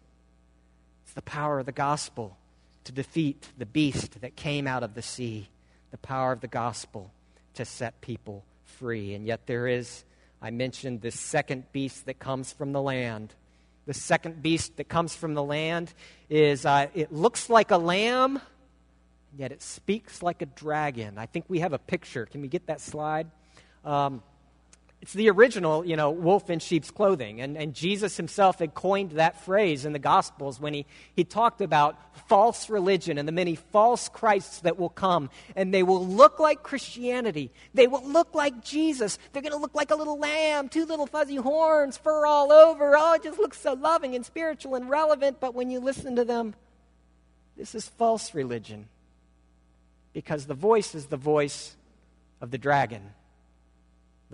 It's 1.03 1.13
the 1.13 1.21
power 1.21 1.59
of 1.59 1.67
the 1.67 1.71
gospel 1.71 2.37
to 2.85 2.91
defeat 2.91 3.49
the 3.57 3.67
beast 3.67 4.21
that 4.21 4.35
came 4.35 4.65
out 4.65 4.81
of 4.81 4.95
the 4.95 5.03
sea, 5.03 5.49
the 5.91 5.97
power 5.99 6.31
of 6.31 6.41
the 6.41 6.47
gospel 6.47 7.11
to 7.53 7.65
set 7.65 8.01
people 8.01 8.43
free. 8.63 9.13
And 9.13 9.27
yet, 9.27 9.45
there 9.45 9.67
is, 9.67 10.03
I 10.41 10.49
mentioned, 10.49 11.01
this 11.01 11.19
second 11.19 11.71
beast 11.71 12.07
that 12.07 12.19
comes 12.19 12.51
from 12.51 12.71
the 12.71 12.81
land 12.81 13.33
the 13.85 13.93
second 13.93 14.41
beast 14.41 14.77
that 14.77 14.89
comes 14.89 15.15
from 15.15 15.33
the 15.33 15.43
land 15.43 15.93
is 16.29 16.65
uh, 16.65 16.87
it 16.93 17.11
looks 17.11 17.49
like 17.49 17.71
a 17.71 17.77
lamb, 17.77 18.39
yet 19.37 19.51
it 19.51 19.61
speaks 19.61 20.23
like 20.23 20.41
a 20.41 20.47
dragon. 20.47 21.17
I 21.17 21.25
think 21.25 21.45
we 21.47 21.59
have 21.59 21.73
a 21.73 21.77
picture. 21.77 22.25
Can 22.25 22.41
we 22.41 22.47
get 22.47 22.67
that 22.67 22.81
slide? 22.81 23.27
Um, 23.83 24.23
it's 25.05 25.13
the 25.13 25.29
original, 25.29 25.85
you 25.85 25.95
know, 25.95 26.09
wolf 26.09 26.49
in 26.49 26.57
sheep's 26.57 26.89
clothing. 26.89 27.39
And, 27.39 27.55
and 27.55 27.75
Jesus 27.75 28.17
himself 28.17 28.57
had 28.57 28.73
coined 28.73 29.11
that 29.11 29.45
phrase 29.45 29.85
in 29.85 29.93
the 29.93 29.99
Gospels 29.99 30.59
when 30.59 30.73
he, 30.73 30.87
he 31.13 31.23
talked 31.23 31.61
about 31.61 31.95
false 32.27 32.71
religion 32.71 33.19
and 33.19 33.27
the 33.27 33.31
many 33.31 33.53
false 33.53 34.09
Christs 34.09 34.61
that 34.61 34.79
will 34.79 34.89
come. 34.89 35.29
And 35.55 35.71
they 35.71 35.83
will 35.83 36.03
look 36.03 36.39
like 36.39 36.63
Christianity. 36.63 37.51
They 37.75 37.85
will 37.85 38.03
look 38.03 38.33
like 38.33 38.63
Jesus. 38.63 39.19
They're 39.31 39.43
going 39.43 39.51
to 39.51 39.59
look 39.59 39.75
like 39.75 39.91
a 39.91 39.95
little 39.95 40.17
lamb, 40.17 40.69
two 40.69 40.87
little 40.87 41.05
fuzzy 41.05 41.35
horns, 41.35 41.97
fur 41.97 42.25
all 42.25 42.51
over. 42.51 42.95
Oh, 42.97 43.13
it 43.13 43.21
just 43.21 43.37
looks 43.37 43.61
so 43.61 43.73
loving 43.73 44.15
and 44.15 44.25
spiritual 44.25 44.73
and 44.73 44.89
relevant. 44.89 45.39
But 45.39 45.53
when 45.53 45.69
you 45.69 45.81
listen 45.81 46.15
to 46.15 46.25
them, 46.25 46.55
this 47.55 47.75
is 47.75 47.87
false 47.87 48.33
religion. 48.33 48.87
Because 50.13 50.47
the 50.47 50.55
voice 50.55 50.95
is 50.95 51.05
the 51.05 51.15
voice 51.15 51.75
of 52.41 52.49
the 52.49 52.57
dragon. 52.57 53.11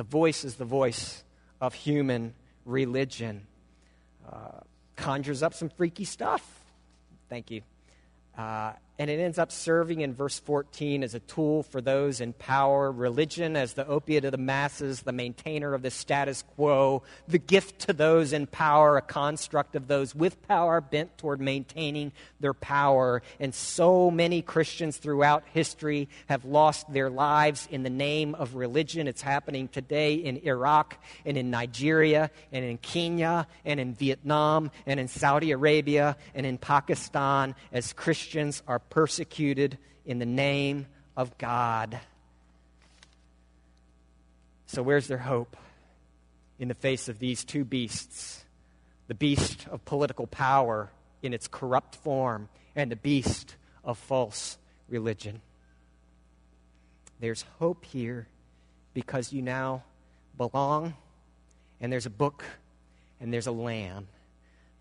The 0.02 0.08
voice 0.08 0.44
is 0.46 0.56
the 0.56 0.66
voice 0.66 1.24
of 1.62 1.76
human 1.76 2.34
religion. 2.66 3.46
Uh, 4.28 4.62
conjures 4.96 5.44
up 5.44 5.54
some 5.54 5.70
freaky 5.70 6.06
stuff. 6.06 6.42
Thank 7.30 7.52
you. 7.52 7.62
Uh, 8.36 8.74
and 9.00 9.10
it 9.10 9.20
ends 9.20 9.40
up 9.40 9.52
serving 9.52 10.02
in 10.02 10.14
verse 10.14 10.38
14 10.40 11.04
as 11.04 11.16
a 11.16 11.20
tool 11.22 11.64
for 11.64 11.82
those 11.82 12.22
in 12.22 12.34
power, 12.34 12.92
religion 12.92 13.56
as 13.56 13.74
the 13.74 13.88
opiate 13.88 14.26
of 14.26 14.32
the 14.32 14.38
masses, 14.38 15.02
the 15.02 15.12
maintainer 15.12 15.74
of 15.74 15.82
the 15.82 15.90
status 15.90 16.44
quo, 16.56 17.02
the 17.28 17.40
gift 17.40 17.80
to 17.80 17.94
those 17.94 18.34
in 18.34 18.46
power, 18.46 18.98
a 18.98 19.02
construct 19.02 19.76
of 19.76 19.88
those 19.88 20.14
with 20.14 20.46
power 20.48 20.82
bent 20.82 21.18
toward 21.18 21.42
maintaining 21.42 22.12
their 22.40 22.54
power. 22.54 23.24
And 23.40 23.56
so 23.56 24.12
many 24.12 24.42
Christians 24.42 24.98
throughout 24.98 25.46
history 25.52 26.10
have 26.28 26.46
lost 26.46 26.92
their 26.92 27.10
lives 27.10 27.68
in 27.72 27.84
the 27.84 27.90
name 27.90 28.36
of 28.36 28.56
religion. 28.56 29.08
It's 29.08 29.22
happening 29.22 29.68
today 29.68 30.16
in 30.16 30.38
Iraq 30.46 31.02
and 31.26 31.38
in 31.38 31.50
Nigeria 31.50 32.30
and 32.52 32.64
in 32.64 32.78
Kenya 32.78 33.48
and 33.66 33.80
in 33.80 33.96
Vietnam 33.96 34.70
and 34.86 35.00
in 35.00 35.08
Saudi 35.08 35.52
Arabia 35.52 36.18
and 36.36 36.46
in 36.46 36.58
Pakistan 36.58 37.56
as 37.72 37.94
Christians 37.94 38.62
are 38.68 38.81
persecuted 38.90 39.78
in 40.06 40.20
the 40.20 40.26
name 40.26 40.88
of 41.16 41.38
God. 41.38 42.00
So, 44.66 44.82
where's 44.82 45.08
their 45.08 45.18
hope 45.18 45.58
in 46.60 46.68
the 46.68 46.74
face 46.74 47.10
of 47.10 47.20
these 47.20 47.44
two 47.44 47.64
beasts? 47.64 48.44
The 49.08 49.16
beast 49.16 49.68
of 49.70 49.84
political 49.84 50.28
power 50.28 50.90
in 51.22 51.34
its 51.34 51.48
corrupt 51.48 51.96
form, 51.96 52.50
and 52.76 52.92
the 52.92 52.96
beast 52.96 53.56
of 53.84 53.98
false 53.98 54.58
religion. 54.88 55.42
There's 57.20 57.46
hope 57.60 57.86
here 57.86 58.28
because 58.94 59.32
you 59.32 59.42
now 59.42 59.84
belong, 60.38 60.96
and 61.80 61.92
there's 61.92 62.06
a 62.06 62.12
book, 62.12 62.44
and 63.20 63.34
there's 63.34 63.48
a 63.48 63.52
lamb. 63.52 64.08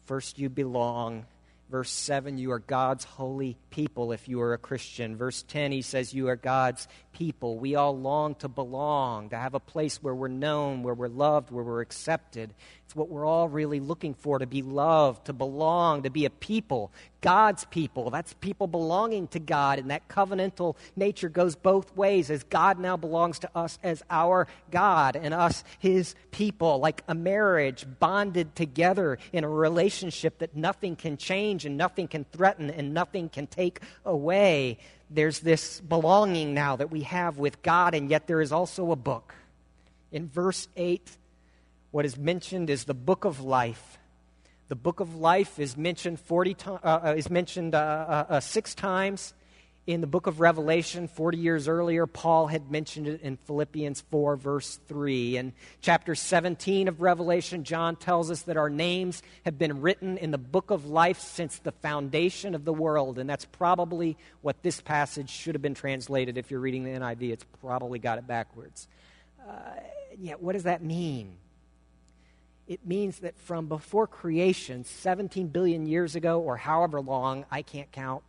First, 0.06 0.38
you 0.38 0.48
belong 0.48 1.26
Verse 1.70 1.92
7, 1.92 2.36
you 2.36 2.50
are 2.50 2.58
God's 2.58 3.04
holy 3.04 3.56
people 3.70 4.10
if 4.10 4.28
you 4.28 4.40
are 4.40 4.54
a 4.54 4.58
Christian. 4.58 5.16
Verse 5.16 5.44
10, 5.44 5.70
he 5.70 5.82
says, 5.82 6.12
You 6.12 6.26
are 6.28 6.34
God's 6.34 6.88
people. 7.12 7.58
We 7.58 7.76
all 7.76 7.96
long 7.96 8.34
to 8.36 8.48
belong, 8.48 9.30
to 9.30 9.36
have 9.36 9.54
a 9.54 9.60
place 9.60 10.02
where 10.02 10.14
we're 10.14 10.26
known, 10.26 10.82
where 10.82 10.94
we're 10.94 11.06
loved, 11.06 11.52
where 11.52 11.62
we're 11.62 11.80
accepted. 11.80 12.54
It's 12.90 12.96
what 12.96 13.08
we're 13.08 13.24
all 13.24 13.48
really 13.48 13.78
looking 13.78 14.14
for 14.14 14.40
to 14.40 14.48
be 14.48 14.62
loved, 14.62 15.26
to 15.26 15.32
belong, 15.32 16.02
to 16.02 16.10
be 16.10 16.24
a 16.24 16.30
people, 16.30 16.90
God's 17.20 17.64
people. 17.66 18.10
That's 18.10 18.32
people 18.32 18.66
belonging 18.66 19.28
to 19.28 19.38
God. 19.38 19.78
And 19.78 19.92
that 19.92 20.08
covenantal 20.08 20.74
nature 20.96 21.28
goes 21.28 21.54
both 21.54 21.96
ways 21.96 22.32
as 22.32 22.42
God 22.42 22.80
now 22.80 22.96
belongs 22.96 23.38
to 23.38 23.50
us 23.54 23.78
as 23.84 24.02
our 24.10 24.48
God 24.72 25.14
and 25.14 25.32
us 25.32 25.62
his 25.78 26.16
people, 26.32 26.80
like 26.80 27.04
a 27.06 27.14
marriage 27.14 27.86
bonded 28.00 28.56
together 28.56 29.18
in 29.32 29.44
a 29.44 29.48
relationship 29.48 30.40
that 30.40 30.56
nothing 30.56 30.96
can 30.96 31.16
change 31.16 31.64
and 31.64 31.76
nothing 31.76 32.08
can 32.08 32.24
threaten 32.32 32.70
and 32.70 32.92
nothing 32.92 33.28
can 33.28 33.46
take 33.46 33.78
away. 34.04 34.78
There's 35.08 35.38
this 35.38 35.80
belonging 35.80 36.54
now 36.54 36.74
that 36.74 36.90
we 36.90 37.02
have 37.02 37.38
with 37.38 37.62
God, 37.62 37.94
and 37.94 38.10
yet 38.10 38.26
there 38.26 38.40
is 38.40 38.50
also 38.50 38.90
a 38.90 38.96
book. 38.96 39.32
In 40.10 40.28
verse 40.28 40.66
8, 40.76 41.18
what 41.90 42.04
is 42.04 42.16
mentioned 42.16 42.70
is 42.70 42.84
the 42.84 42.94
book 42.94 43.24
of 43.24 43.40
life. 43.40 43.98
The 44.68 44.76
book 44.76 45.00
of 45.00 45.16
life 45.16 45.58
is 45.58 45.76
mentioned 45.76 46.20
40 46.20 46.54
to, 46.54 46.72
uh, 46.72 47.00
uh, 47.04 47.14
is 47.16 47.28
mentioned 47.28 47.74
uh, 47.74 47.78
uh, 47.78 48.24
uh, 48.28 48.40
six 48.40 48.74
times 48.74 49.34
in 49.86 50.00
the 50.00 50.06
book 50.06 50.28
of 50.28 50.38
Revelation. 50.38 51.08
40 51.08 51.38
years 51.38 51.66
earlier, 51.66 52.06
Paul 52.06 52.46
had 52.46 52.70
mentioned 52.70 53.08
it 53.08 53.22
in 53.22 53.36
Philippians 53.36 54.02
4, 54.02 54.36
verse 54.36 54.78
3. 54.86 55.38
In 55.38 55.52
chapter 55.80 56.14
17 56.14 56.86
of 56.86 57.00
Revelation, 57.00 57.64
John 57.64 57.96
tells 57.96 58.30
us 58.30 58.42
that 58.42 58.56
our 58.56 58.70
names 58.70 59.24
have 59.44 59.58
been 59.58 59.80
written 59.80 60.16
in 60.18 60.30
the 60.30 60.38
book 60.38 60.70
of 60.70 60.86
life 60.86 61.18
since 61.18 61.58
the 61.58 61.72
foundation 61.72 62.54
of 62.54 62.64
the 62.64 62.72
world. 62.72 63.18
And 63.18 63.28
that's 63.28 63.46
probably 63.46 64.16
what 64.42 64.62
this 64.62 64.80
passage 64.80 65.30
should 65.30 65.56
have 65.56 65.62
been 65.62 65.74
translated. 65.74 66.38
If 66.38 66.52
you're 66.52 66.60
reading 66.60 66.84
the 66.84 66.90
NIV, 66.90 67.32
it's 67.32 67.44
probably 67.60 67.98
got 67.98 68.18
it 68.18 68.28
backwards. 68.28 68.86
Uh, 69.44 69.54
yeah, 70.16 70.34
what 70.34 70.52
does 70.52 70.62
that 70.64 70.84
mean? 70.84 71.36
It 72.70 72.86
means 72.86 73.18
that 73.18 73.36
from 73.36 73.66
before 73.66 74.06
creation, 74.06 74.84
17 74.84 75.48
billion 75.48 75.86
years 75.86 76.14
ago, 76.14 76.40
or 76.40 76.56
however 76.56 77.00
long, 77.00 77.44
I 77.50 77.62
can't 77.62 77.90
count, 77.90 78.22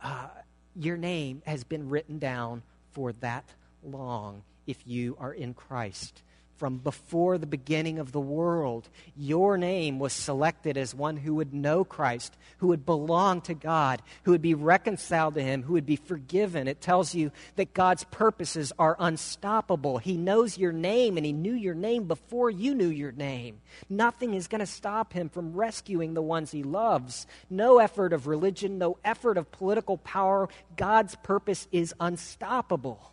uh, 0.00 0.28
your 0.76 0.96
name 0.96 1.42
has 1.46 1.64
been 1.64 1.88
written 1.88 2.20
down 2.20 2.62
for 2.92 3.12
that 3.14 3.44
long 3.82 4.44
if 4.68 4.86
you 4.86 5.16
are 5.18 5.32
in 5.32 5.52
Christ 5.52 6.22
from 6.62 6.78
before 6.78 7.38
the 7.38 7.44
beginning 7.44 7.98
of 7.98 8.12
the 8.12 8.20
world. 8.20 8.88
Your 9.16 9.58
name 9.58 9.98
was 9.98 10.12
selected 10.12 10.76
as 10.76 10.94
one 10.94 11.16
who 11.16 11.34
would 11.34 11.52
know 11.52 11.82
Christ, 11.82 12.36
who 12.58 12.68
would 12.68 12.86
belong 12.86 13.40
to 13.40 13.54
God, 13.54 14.00
who 14.22 14.30
would 14.30 14.42
be 14.42 14.54
reconciled 14.54 15.34
to 15.34 15.42
Him, 15.42 15.64
who 15.64 15.72
would 15.72 15.86
be 15.86 15.96
forgiven. 15.96 16.68
It 16.68 16.80
tells 16.80 17.16
you 17.16 17.32
that 17.56 17.74
God's 17.74 18.04
purposes 18.04 18.72
are 18.78 18.96
unstoppable. 19.00 19.98
He 19.98 20.16
knows 20.16 20.56
your 20.56 20.70
name, 20.70 21.16
and 21.16 21.26
He 21.26 21.32
knew 21.32 21.52
your 21.52 21.74
name 21.74 22.04
before 22.04 22.48
you 22.48 22.76
knew 22.76 22.90
your 22.90 23.10
name. 23.10 23.60
Nothing 23.90 24.34
is 24.34 24.46
going 24.46 24.60
to 24.60 24.64
stop 24.66 25.12
Him 25.12 25.30
from 25.30 25.54
rescuing 25.54 26.14
the 26.14 26.22
ones 26.22 26.52
He 26.52 26.62
loves. 26.62 27.26
No 27.50 27.80
effort 27.80 28.12
of 28.12 28.28
religion, 28.28 28.78
no 28.78 28.98
effort 29.04 29.36
of 29.36 29.50
political 29.50 29.96
power. 29.96 30.48
God's 30.76 31.16
purpose 31.24 31.66
is 31.72 31.92
unstoppable 31.98 33.10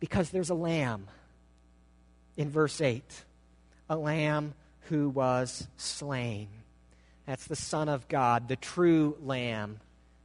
because 0.00 0.30
there's 0.30 0.50
a 0.50 0.54
lamb 0.54 1.06
in 2.36 2.50
verse 2.50 2.80
8 2.80 3.02
a 3.88 3.96
lamb 3.96 4.54
who 4.82 5.08
was 5.08 5.66
slain. 5.76 6.48
That's 7.26 7.46
the 7.46 7.56
Son 7.56 7.88
of 7.88 8.08
God, 8.08 8.48
the 8.48 8.56
true 8.56 9.16
lamb, 9.22 9.80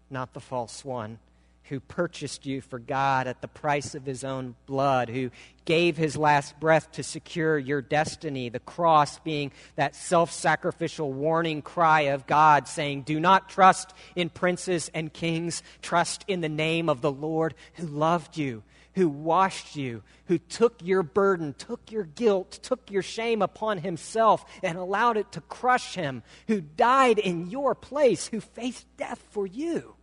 not 0.10 0.34
the 0.34 0.40
false 0.40 0.86
one, 0.86 1.20
who 1.66 1.80
purchased 1.80 2.46
you 2.46 2.62
for 2.62 2.78
God 2.78 3.26
at 3.26 3.42
the 3.42 3.48
price 3.48 3.96
of 3.96 4.06
his 4.06 4.24
own 4.24 4.56
blood, 4.68 5.10
who 5.10 5.32
gave 5.66 5.98
his 5.98 6.16
last 6.16 6.60
breath 6.60 6.92
to 6.94 7.04
secure 7.04 7.58
your 7.58 7.82
destiny. 7.82 8.50
The 8.50 8.60
cross 8.60 9.18
being 9.20 9.52
that 9.76 9.96
self 9.96 10.32
sacrificial 10.32 11.12
warning 11.12 11.64
cry 11.64 12.02
of 12.02 12.28
God 12.28 12.68
saying, 12.68 13.02
Do 13.02 13.20
not 13.20 13.50
trust 13.50 13.94
in 14.16 14.30
princes 14.30 14.92
and 14.94 15.12
kings, 15.12 15.64
trust 15.82 16.24
in 16.28 16.42
the 16.42 16.50
name 16.50 16.88
of 16.88 17.02
the 17.02 17.12
Lord 17.12 17.56
who 17.74 17.88
loved 17.88 18.38
you 18.38 18.62
who 18.96 19.10
washed 19.10 19.76
you, 19.76 20.02
who 20.26 20.38
took 20.38 20.76
your 20.82 21.04
burden, 21.04 21.54
took 21.58 21.92
your 21.92 22.04
guilt, 22.04 22.60
took 22.64 22.90
your 22.90 23.02
shame 23.02 23.42
upon 23.42 23.78
himself 23.78 24.46
and 24.64 24.78
allowed 24.78 25.18
it 25.18 25.32
to 25.34 25.42
crush 25.42 25.96
him, 25.96 26.24
who 26.48 26.62
died 26.62 27.20
in 27.20 27.50
your 27.50 27.76
place, 27.76 28.28
who 28.28 28.40
faced 28.40 28.86
death 28.98 29.22
for 29.32 29.46
you. 29.46 29.96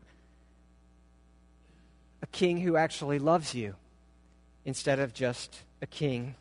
A 2.22 2.26
king 2.26 2.61
who 2.61 2.76
actually 2.76 3.18
loves 3.18 3.55
you 3.55 3.74
instead 4.64 4.98
of 4.98 5.14
just 5.14 5.62
a 5.81 5.87
king 5.87 6.35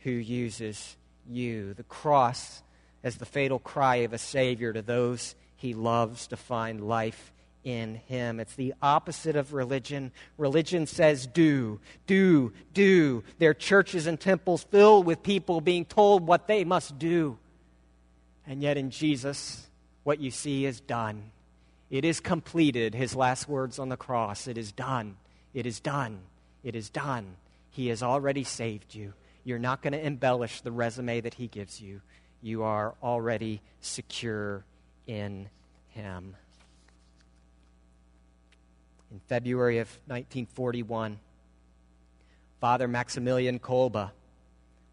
who 0.00 0.10
uses 0.10 0.96
you. 1.28 1.74
The 1.74 1.84
cross 1.84 2.62
as 3.04 3.16
the 3.16 3.26
fatal 3.26 3.58
cry 3.58 3.96
of 3.96 4.12
a 4.12 4.18
Savior 4.18 4.72
to 4.72 4.82
those 4.82 5.34
he 5.54 5.74
loves 5.74 6.26
to 6.28 6.36
find 6.36 6.80
life 6.80 7.32
in 7.64 7.96
him. 8.06 8.40
It's 8.40 8.54
the 8.54 8.74
opposite 8.80 9.36
of 9.36 9.52
religion. 9.52 10.12
Religion 10.38 10.86
says 10.86 11.26
do, 11.26 11.80
do, 12.06 12.52
do. 12.72 13.22
Their 13.38 13.54
churches 13.54 14.06
and 14.06 14.18
temples 14.18 14.64
filled 14.64 15.06
with 15.06 15.22
people 15.22 15.60
being 15.60 15.84
told 15.84 16.26
what 16.26 16.46
they 16.46 16.64
must 16.64 16.98
do. 16.98 17.38
And 18.46 18.62
yet 18.62 18.76
in 18.76 18.90
Jesus, 18.90 19.68
what 20.04 20.20
you 20.20 20.30
see 20.30 20.64
is 20.64 20.80
done. 20.80 21.30
It 21.90 22.04
is 22.04 22.20
completed. 22.20 22.94
His 22.94 23.14
last 23.14 23.48
words 23.48 23.78
on 23.78 23.88
the 23.88 23.96
cross 23.96 24.46
it 24.46 24.56
is 24.56 24.72
done. 24.72 25.16
It 25.52 25.66
is 25.66 25.80
done. 25.80 26.20
It 26.62 26.74
is 26.74 26.88
done. 26.88 27.36
He 27.70 27.88
has 27.88 28.02
already 28.02 28.44
saved 28.44 28.94
you. 28.94 29.12
You're 29.44 29.58
not 29.58 29.82
going 29.82 29.92
to 29.92 30.04
embellish 30.04 30.60
the 30.60 30.72
resume 30.72 31.20
that 31.20 31.34
He 31.34 31.46
gives 31.46 31.80
you. 31.80 32.00
You 32.42 32.62
are 32.62 32.94
already 33.02 33.60
secure 33.80 34.64
in 35.06 35.48
Him 35.88 36.36
in 39.10 39.20
February 39.28 39.78
of 39.78 39.88
1941, 40.06 41.18
Father 42.60 42.86
Maximilian 42.86 43.58
Kolbe 43.58 44.10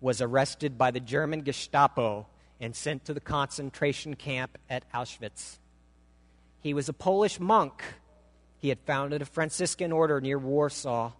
was 0.02 0.22
arrested 0.22 0.78
by 0.78 0.92
the 0.92 1.00
German 1.00 1.42
Gestapo 1.42 2.26
and 2.60 2.76
sent 2.76 3.06
to 3.06 3.14
the 3.14 3.20
concentration 3.20 4.16
camp 4.16 4.58
at 4.70 4.92
Auschwitz. 4.92 5.58
He 6.62 6.74
was 6.74 6.90
a 6.90 6.94
Polish 6.94 7.40
monk. 7.40 7.84
He 8.60 8.70
had 8.70 8.80
founded 8.80 9.22
a 9.22 9.26
Franciscan 9.26 9.92
order 9.92 10.20
near 10.20 10.40
Warsaw. 10.40 11.12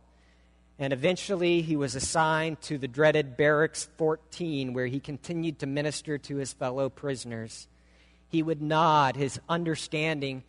And 0.80 0.94
eventually, 0.94 1.62
he 1.62 1.76
was 1.76 1.96
assigned 1.96 2.62
to 2.64 2.78
the 2.78 2.88
dreaded 2.88 3.36
Barracks 3.36 3.90
14, 3.98 4.74
where 4.74 4.86
he 4.86 5.00
continued 5.00 5.60
to 5.60 5.68
minister 5.68 6.18
to 6.20 6.38
his 6.38 6.54
fellow 6.54 6.90
prisoners. 6.90 7.68
He 8.30 8.44
would 8.44 8.62
nod 8.62 9.16
his 9.16 9.40
understanding 9.50 10.44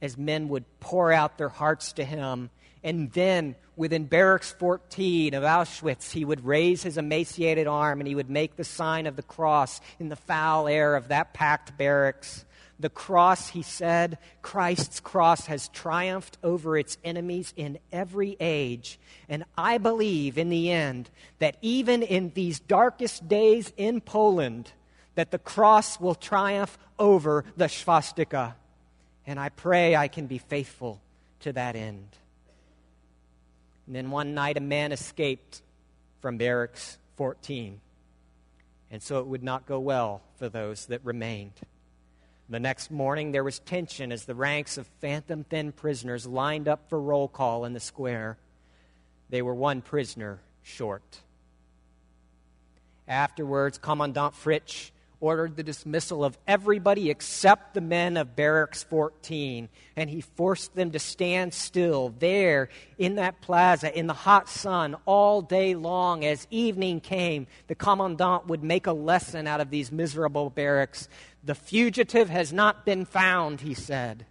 as 0.00 0.16
men 0.16 0.48
would 0.48 0.64
pour 0.80 1.12
out 1.12 1.38
their 1.38 1.48
hearts 1.48 1.92
to 1.94 2.04
him. 2.04 2.50
And 2.84 3.10
then, 3.12 3.56
within 3.76 4.04
Barracks 4.04 4.52
14 4.52 5.34
of 5.34 5.42
Auschwitz, 5.42 6.12
he 6.12 6.24
would 6.24 6.44
raise 6.44 6.82
his 6.82 6.96
emaciated 6.96 7.66
arm 7.66 8.00
and 8.00 8.08
he 8.08 8.14
would 8.14 8.30
make 8.30 8.56
the 8.56 8.64
sign 8.64 9.06
of 9.06 9.16
the 9.16 9.22
cross 9.22 9.80
in 9.98 10.08
the 10.08 10.16
foul 10.16 10.68
air 10.68 10.94
of 10.94 11.08
that 11.08 11.34
packed 11.34 11.76
barracks. 11.76 12.44
The 12.80 12.88
cross, 12.88 13.48
he 13.48 13.62
said, 13.62 14.18
Christ's 14.40 15.00
cross 15.00 15.46
has 15.46 15.68
triumphed 15.68 16.38
over 16.44 16.78
its 16.78 16.96
enemies 17.02 17.52
in 17.56 17.78
every 17.90 18.36
age. 18.38 19.00
And 19.28 19.44
I 19.56 19.78
believe 19.78 20.38
in 20.38 20.48
the 20.48 20.70
end 20.70 21.10
that 21.40 21.56
even 21.60 22.04
in 22.04 22.30
these 22.34 22.60
darkest 22.60 23.26
days 23.28 23.72
in 23.76 24.00
Poland, 24.00 24.70
that 25.16 25.32
the 25.32 25.38
cross 25.38 25.98
will 25.98 26.14
triumph 26.14 26.78
over 27.00 27.44
the 27.56 27.68
swastika. 27.68 28.54
And 29.28 29.38
I 29.38 29.50
pray 29.50 29.94
I 29.94 30.08
can 30.08 30.26
be 30.26 30.38
faithful 30.38 31.02
to 31.40 31.52
that 31.52 31.76
end. 31.76 32.08
And 33.86 33.94
then 33.94 34.10
one 34.10 34.32
night 34.32 34.56
a 34.56 34.60
man 34.60 34.90
escaped 34.90 35.60
from 36.22 36.38
Barracks 36.38 36.96
14. 37.16 37.78
And 38.90 39.02
so 39.02 39.18
it 39.18 39.26
would 39.26 39.42
not 39.42 39.66
go 39.66 39.80
well 39.80 40.22
for 40.38 40.48
those 40.48 40.86
that 40.86 41.04
remained. 41.04 41.52
The 42.48 42.58
next 42.58 42.90
morning, 42.90 43.32
there 43.32 43.44
was 43.44 43.58
tension 43.58 44.12
as 44.12 44.24
the 44.24 44.34
ranks 44.34 44.78
of 44.78 44.86
phantom 45.02 45.44
thin 45.44 45.72
prisoners 45.72 46.26
lined 46.26 46.66
up 46.66 46.88
for 46.88 46.98
roll 46.98 47.28
call 47.28 47.66
in 47.66 47.74
the 47.74 47.80
square. 47.80 48.38
They 49.28 49.42
were 49.42 49.54
one 49.54 49.82
prisoner 49.82 50.40
short. 50.62 51.18
Afterwards, 53.06 53.76
Commandant 53.76 54.34
Fritzsch 54.34 54.90
ordered 55.20 55.56
the 55.56 55.62
dismissal 55.62 56.24
of 56.24 56.38
everybody 56.46 57.10
except 57.10 57.74
the 57.74 57.80
men 57.80 58.16
of 58.16 58.36
Barracks 58.36 58.84
14. 58.84 59.68
And 59.96 60.08
he 60.08 60.20
forced 60.20 60.74
them 60.74 60.92
to 60.92 60.98
stand 60.98 61.54
still 61.54 62.14
there 62.18 62.68
in 62.98 63.16
that 63.16 63.40
plaza 63.40 63.96
in 63.96 64.06
the 64.06 64.14
hot 64.14 64.48
sun 64.48 64.96
all 65.06 65.42
day 65.42 65.74
long. 65.74 66.24
As 66.24 66.46
evening 66.50 67.00
came, 67.00 67.46
the 67.66 67.74
commandant 67.74 68.46
would 68.46 68.62
make 68.62 68.86
a 68.86 68.92
lesson 68.92 69.46
out 69.46 69.60
of 69.60 69.70
these 69.70 69.90
miserable 69.90 70.50
barracks. 70.50 71.08
The 71.42 71.54
fugitive 71.54 72.28
has 72.30 72.52
not 72.52 72.84
been 72.84 73.04
found, 73.04 73.60
he 73.60 73.74
said. 73.74 74.24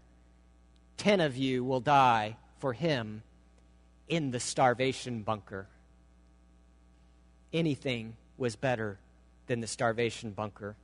Ten 0.95 1.19
of 1.19 1.35
you 1.35 1.63
will 1.63 1.81
die 1.81 2.37
for 2.59 2.73
him 2.73 3.23
in 4.07 4.31
the 4.31 4.39
starvation 4.39 5.21
bunker. 5.21 5.67
Anything 7.51 8.15
was 8.37 8.55
better 8.55 8.99
than 9.47 9.61
the 9.61 9.67
starvation 9.67 10.31
bunker. 10.31 10.75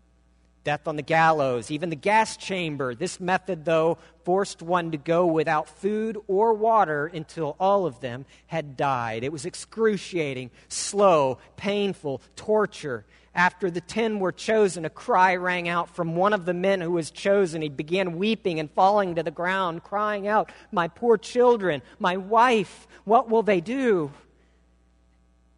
Death 0.63 0.87
on 0.87 0.95
the 0.95 1.01
gallows, 1.01 1.71
even 1.71 1.89
the 1.89 1.95
gas 1.95 2.37
chamber. 2.37 2.95
This 2.95 3.19
method, 3.19 3.65
though, 3.65 3.97
forced 4.23 4.61
one 4.61 4.91
to 4.91 4.97
go 4.97 5.25
without 5.25 5.67
food 5.67 6.17
or 6.27 6.53
water 6.53 7.07
until 7.07 7.57
all 7.59 7.85
of 7.85 7.99
them 7.99 8.25
had 8.47 8.77
died. 8.77 9.25
It 9.25 9.31
was 9.33 9.45
excruciating, 9.45 10.51
slow, 10.69 11.37
painful, 11.57 12.21
torture. 12.37 13.03
After 13.35 13.69
the 13.69 13.81
ten 13.81 14.19
were 14.19 14.31
chosen, 14.31 14.85
a 14.85 14.89
cry 14.89 15.35
rang 15.35 15.67
out 15.67 15.93
from 15.93 16.15
one 16.15 16.31
of 16.31 16.45
the 16.45 16.53
men 16.53 16.79
who 16.79 16.91
was 16.91 17.11
chosen. 17.11 17.61
He 17.61 17.67
began 17.67 18.17
weeping 18.17 18.59
and 18.59 18.71
falling 18.71 19.15
to 19.15 19.23
the 19.23 19.31
ground, 19.31 19.83
crying 19.83 20.27
out, 20.27 20.49
My 20.71 20.87
poor 20.87 21.17
children, 21.17 21.81
my 21.99 22.15
wife, 22.15 22.87
what 23.03 23.29
will 23.29 23.43
they 23.43 23.59
do? 23.59 24.13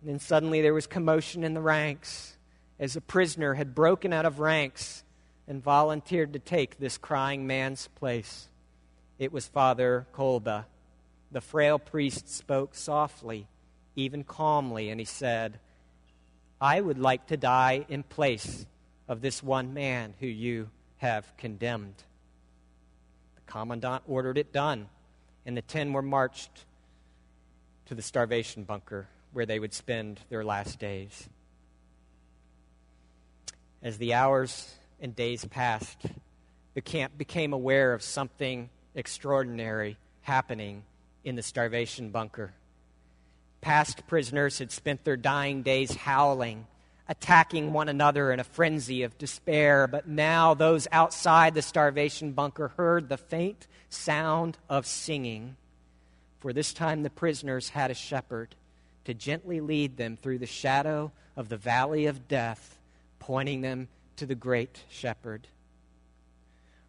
And 0.01 0.09
then 0.09 0.19
suddenly 0.19 0.63
there 0.63 0.73
was 0.73 0.87
commotion 0.87 1.43
in 1.43 1.53
the 1.53 1.61
ranks 1.61 2.34
as 2.79 2.95
a 2.95 3.01
prisoner, 3.01 3.53
had 3.53 3.75
broken 3.75 4.11
out 4.13 4.25
of 4.25 4.39
ranks 4.39 5.03
and 5.47 5.63
volunteered 5.63 6.33
to 6.33 6.39
take 6.39 6.77
this 6.77 6.97
crying 6.97 7.47
man's 7.47 7.87
place. 7.95 8.49
It 9.19 9.31
was 9.31 9.47
Father 9.47 10.07
Kolbe. 10.13 10.65
The 11.31 11.41
frail 11.41 11.79
priest 11.79 12.29
spoke 12.29 12.75
softly, 12.75 13.47
even 13.95 14.23
calmly, 14.23 14.89
and 14.89 14.99
he 14.99 15.05
said, 15.05 15.59
I 16.59 16.81
would 16.81 16.97
like 16.97 17.27
to 17.27 17.37
die 17.37 17.85
in 17.89 18.03
place 18.03 18.65
of 19.07 19.21
this 19.21 19.43
one 19.43 19.73
man 19.73 20.13
who 20.19 20.27
you 20.27 20.69
have 20.97 21.35
condemned. 21.37 22.03
The 23.35 23.51
commandant 23.51 24.03
ordered 24.07 24.37
it 24.37 24.51
done, 24.53 24.87
and 25.45 25.55
the 25.55 25.61
ten 25.61 25.93
were 25.93 26.01
marched 26.01 26.65
to 27.85 27.95
the 27.95 28.01
starvation 28.01 28.63
bunker 28.63 29.07
where 29.33 29.45
they 29.45 29.59
would 29.59 29.73
spend 29.73 30.21
their 30.29 30.43
last 30.43 30.79
days. 30.79 31.29
As 33.85 33.99
the 33.99 34.15
hours 34.15 34.73
and 34.99 35.15
days 35.15 35.45
passed, 35.45 36.07
the 36.73 36.81
camp 36.81 37.19
became 37.19 37.53
aware 37.53 37.93
of 37.93 38.01
something 38.01 38.71
extraordinary 38.95 39.95
happening 40.21 40.81
in 41.23 41.35
the 41.35 41.43
starvation 41.43 42.09
bunker. 42.09 42.55
Past 43.61 44.07
prisoners 44.07 44.57
had 44.57 44.71
spent 44.71 45.03
their 45.03 45.15
dying 45.15 45.61
days 45.61 45.93
howling, 45.93 46.65
attacking 47.07 47.73
one 47.73 47.87
another 47.87 48.31
in 48.31 48.39
a 48.39 48.43
frenzy 48.43 49.03
of 49.03 49.19
despair, 49.19 49.85
but 49.85 50.07
now 50.07 50.55
those 50.55 50.87
outside 50.91 51.53
the 51.53 51.61
starvation 51.61 52.31
bunker 52.31 52.69
heard 52.69 53.07
the 53.07 53.17
faint 53.17 53.67
sound 53.89 54.57
of 54.67 54.87
singing. 54.87 55.57
For 56.39 56.53
this 56.53 56.73
time 56.73 57.03
the 57.03 57.11
prisoners 57.11 57.69
had 57.69 57.91
a 57.91 57.93
shepherd 57.93 58.55
to 59.03 59.13
gently 59.13 59.61
lead 59.61 59.97
them 59.97 60.17
through 60.17 60.39
the 60.39 60.47
shadow 60.47 61.11
of 61.35 61.49
the 61.49 61.57
valley 61.57 62.07
of 62.07 62.27
death, 62.27 62.74
pointing 63.25 63.61
them 63.61 63.87
to 64.17 64.27
the 64.27 64.35
great 64.35 64.83
shepherd. 64.87 65.47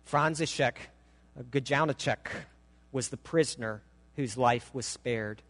Franciszek 0.06 0.74
Gajowniczek 1.50 2.28
was 2.92 3.08
the 3.08 3.16
prisoner 3.16 3.80
whose 4.16 4.36
life 4.36 4.70
was 4.74 4.84
spared. 4.84 5.40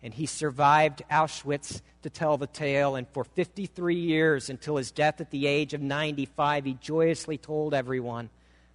And 0.00 0.14
he 0.14 0.26
survived 0.26 1.02
Auschwitz 1.10 1.80
to 2.02 2.10
tell 2.10 2.36
the 2.36 2.46
tale. 2.46 2.94
And 2.94 3.08
for 3.08 3.24
53 3.24 3.96
years, 3.96 4.48
until 4.48 4.76
his 4.76 4.92
death 4.92 5.20
at 5.20 5.32
the 5.32 5.48
age 5.48 5.74
of 5.74 5.80
95, 5.80 6.64
he 6.66 6.74
joyously 6.74 7.36
told 7.36 7.74
everyone 7.74 8.30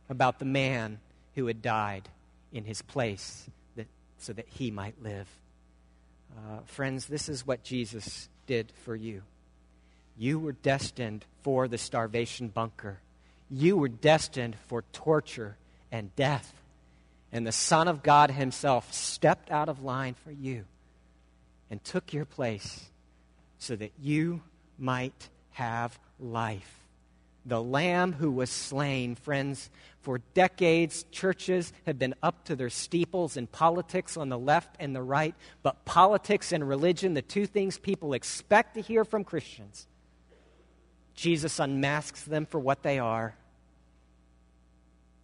about 0.10 0.40
the 0.40 0.46
man 0.46 1.00
who 1.36 1.48
had 1.48 1.62
died 1.62 2.10
in 2.52 2.66
his 2.66 2.82
place 2.82 3.50
that, 3.78 3.88
so 4.18 4.34
that 4.34 4.50
he 4.50 4.70
might 4.70 5.02
live. 5.02 5.30
Uh, 6.36 6.60
friends, 6.66 7.06
this 7.06 7.30
is 7.30 7.48
what 7.48 7.64
Jesus 7.64 8.28
did 8.48 8.74
for 8.84 8.98
you. 8.98 9.22
You 10.18 10.40
were 10.40 10.52
destined 10.52 11.26
for 11.42 11.68
the 11.68 11.78
starvation 11.78 12.48
bunker. 12.48 13.00
You 13.50 13.78
were 13.78 13.90
destined 13.90 14.56
for 14.68 14.84
torture 14.94 15.58
and 15.92 16.16
death. 16.16 16.54
And 17.32 17.48
the 17.48 17.52
Son 17.52 17.88
of 17.88 18.04
God 18.04 18.32
Himself 18.32 18.94
stepped 18.94 19.50
out 19.50 19.70
of 19.70 19.84
line 19.84 20.14
for 20.14 20.32
you 20.32 20.66
and 21.70 21.84
took 21.84 22.14
your 22.14 22.26
place 22.26 22.90
so 23.58 23.76
that 23.76 23.92
you 24.00 24.42
might 24.78 25.30
have 25.52 25.98
life. 26.20 26.80
The 27.46 27.62
Lamb 27.62 28.14
who 28.14 28.32
was 28.32 28.50
slain, 28.50 29.16
friends, 29.16 29.70
for 30.02 30.20
decades, 30.34 31.06
churches 31.12 31.74
have 31.86 32.00
been 32.00 32.16
up 32.24 32.46
to 32.46 32.56
their 32.56 32.70
steeples 32.70 33.36
in 33.36 33.48
politics 33.48 34.16
on 34.16 34.30
the 34.30 34.38
left 34.38 34.76
and 34.80 34.96
the 34.96 35.02
right, 35.02 35.36
but 35.62 35.84
politics 35.86 36.52
and 36.52 36.68
religion, 36.68 37.14
the 37.14 37.22
two 37.22 37.46
things 37.46 37.78
people 37.78 38.14
expect 38.14 38.76
to 38.76 38.82
hear 38.82 39.04
from 39.04 39.24
Christians, 39.24 39.88
Jesus 41.16 41.60
unmasks 41.60 42.24
them 42.24 42.46
for 42.46 42.60
what 42.60 42.84
they 42.84 43.00
are 43.00 43.36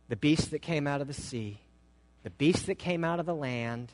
the 0.10 0.16
beast 0.16 0.52
that 0.52 0.62
came 0.62 0.88
out 0.88 1.02
of 1.02 1.08
the 1.08 1.14
sea, 1.14 1.60
the 2.24 2.32
beast 2.32 2.66
that 2.66 2.80
came 2.80 3.04
out 3.06 3.20
of 3.20 3.26
the 3.28 3.36
land, 3.36 3.92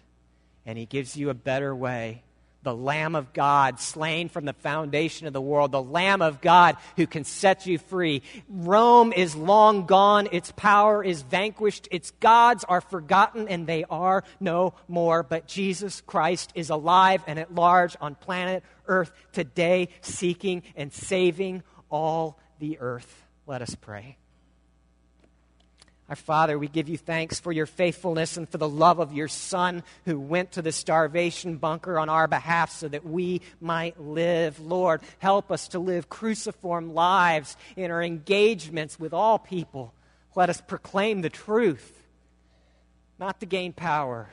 and 0.65 0.77
he 0.77 0.85
gives 0.85 1.15
you 1.15 1.29
a 1.29 1.33
better 1.33 1.75
way. 1.75 2.23
The 2.63 2.75
Lamb 2.75 3.13
of 3.13 3.31
God, 3.31 3.79
slain 3.79 4.27
from 4.27 4.45
the 4.45 4.53
foundation 4.53 5.27
of 5.27 5.33
the 5.33 5.41
world, 5.41 5.71
the 5.71 5.83
Lamb 5.83 6.23
of 6.23 6.41
God 6.41 6.77
who 6.95 7.05
can 7.05 7.23
set 7.23 7.67
you 7.67 7.77
free. 7.77 8.23
Rome 8.49 9.13
is 9.13 9.35
long 9.35 9.85
gone, 9.85 10.29
its 10.31 10.51
power 10.53 11.03
is 11.03 11.21
vanquished, 11.21 11.87
its 11.91 12.09
gods 12.21 12.63
are 12.63 12.81
forgotten, 12.81 13.47
and 13.49 13.67
they 13.67 13.83
are 13.83 14.23
no 14.39 14.73
more. 14.87 15.21
But 15.21 15.45
Jesus 15.45 16.01
Christ 16.07 16.53
is 16.55 16.71
alive 16.71 17.21
and 17.27 17.37
at 17.37 17.53
large 17.53 17.97
on 18.01 18.15
planet 18.15 18.63
Earth 18.87 19.11
today, 19.31 19.89
seeking 20.01 20.63
and 20.75 20.91
saving 20.91 21.61
all 21.89 22.39
the 22.59 22.79
earth. 22.79 23.25
Let 23.47 23.61
us 23.61 23.75
pray. 23.75 24.17
Our 26.07 26.15
Father, 26.15 26.59
we 26.59 26.67
give 26.67 26.88
you 26.88 26.99
thanks 26.99 27.39
for 27.39 27.51
your 27.51 27.65
faithfulness 27.65 28.38
and 28.38 28.47
for 28.47 28.59
the 28.59 28.69
love 28.69 28.99
of 28.99 29.11
your 29.11 29.27
Son 29.27 29.81
who 30.05 30.19
went 30.19 30.51
to 30.51 30.61
the 30.61 30.71
starvation 30.71 31.57
bunker 31.57 31.97
on 31.97 32.09
our 32.09 32.27
behalf 32.27 32.69
so 32.71 32.88
that 32.88 33.03
we 33.03 33.41
might 33.59 33.99
live. 33.99 34.59
Lord, 34.59 35.01
help 35.17 35.51
us 35.51 35.69
to 35.69 35.79
live 35.79 36.07
cruciform 36.07 36.93
lives 36.93 37.57
in 37.75 37.89
our 37.89 38.03
engagements 38.03 38.99
with 38.99 39.13
all 39.13 39.39
people. 39.39 39.95
Let 40.36 40.51
us 40.51 40.61
proclaim 40.61 41.21
the 41.21 41.29
truth, 41.31 42.03
not 43.17 43.39
to 43.39 43.47
gain 43.47 43.73
power, 43.73 44.29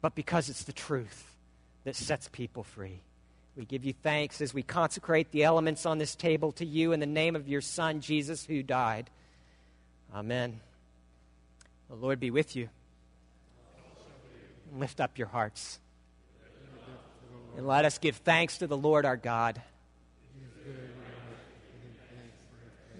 but 0.00 0.16
because 0.16 0.48
it's 0.48 0.64
the 0.64 0.72
truth 0.72 1.36
that 1.84 1.94
sets 1.94 2.28
people 2.28 2.64
free. 2.64 3.02
We 3.56 3.66
give 3.66 3.84
you 3.84 3.92
thanks 3.92 4.40
as 4.40 4.54
we 4.54 4.62
consecrate 4.62 5.30
the 5.30 5.44
elements 5.44 5.84
on 5.84 5.98
this 5.98 6.14
table 6.14 6.52
to 6.52 6.64
you 6.64 6.92
in 6.92 7.00
the 7.00 7.06
name 7.06 7.36
of 7.36 7.48
your 7.48 7.60
Son, 7.60 8.00
Jesus, 8.00 8.46
who 8.46 8.62
died. 8.62 9.10
Amen. 10.14 10.60
The 11.90 11.96
Lord 11.96 12.18
be 12.18 12.30
with 12.30 12.56
you. 12.56 12.70
Lift 14.74 15.00
up 15.00 15.18
your 15.18 15.26
hearts. 15.26 15.78
And 17.56 17.66
let 17.66 17.84
us 17.84 17.98
give 17.98 18.16
thanks 18.16 18.58
to 18.58 18.66
the 18.66 18.76
Lord 18.76 19.04
our 19.04 19.18
God. 19.18 19.60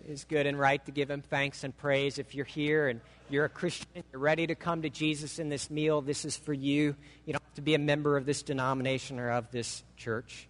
It 0.05 0.11
is 0.11 0.25
good 0.25 0.47
and 0.47 0.59
right 0.59 0.85
to 0.85 0.93
give 0.93 1.11
him 1.11 1.23
thanks 1.23 1.65
and 1.65 1.75
praise. 1.75 2.19
If 2.19 2.35
you're 2.35 2.45
here 2.45 2.89
and 2.89 3.01
you're 3.31 3.47
a 3.47 3.49
Christian, 3.49 4.05
you're 4.13 4.21
ready 4.21 4.47
to 4.49 4.55
come 4.55 4.83
to 4.83 4.91
Jesus 4.91 5.39
in 5.39 5.49
this 5.49 5.71
meal, 5.71 6.03
this 6.03 6.27
is 6.27 6.37
for 6.37 6.53
you. 6.53 6.95
You 7.25 7.33
have 7.33 7.42
to 7.55 7.63
be 7.63 7.75
a 7.75 7.79
member 7.79 8.17
of 8.17 8.27
this 8.27 8.43
denomination 8.43 9.19
or 9.19 9.31
of 9.31 9.51
this 9.51 9.83
church. 9.97 10.49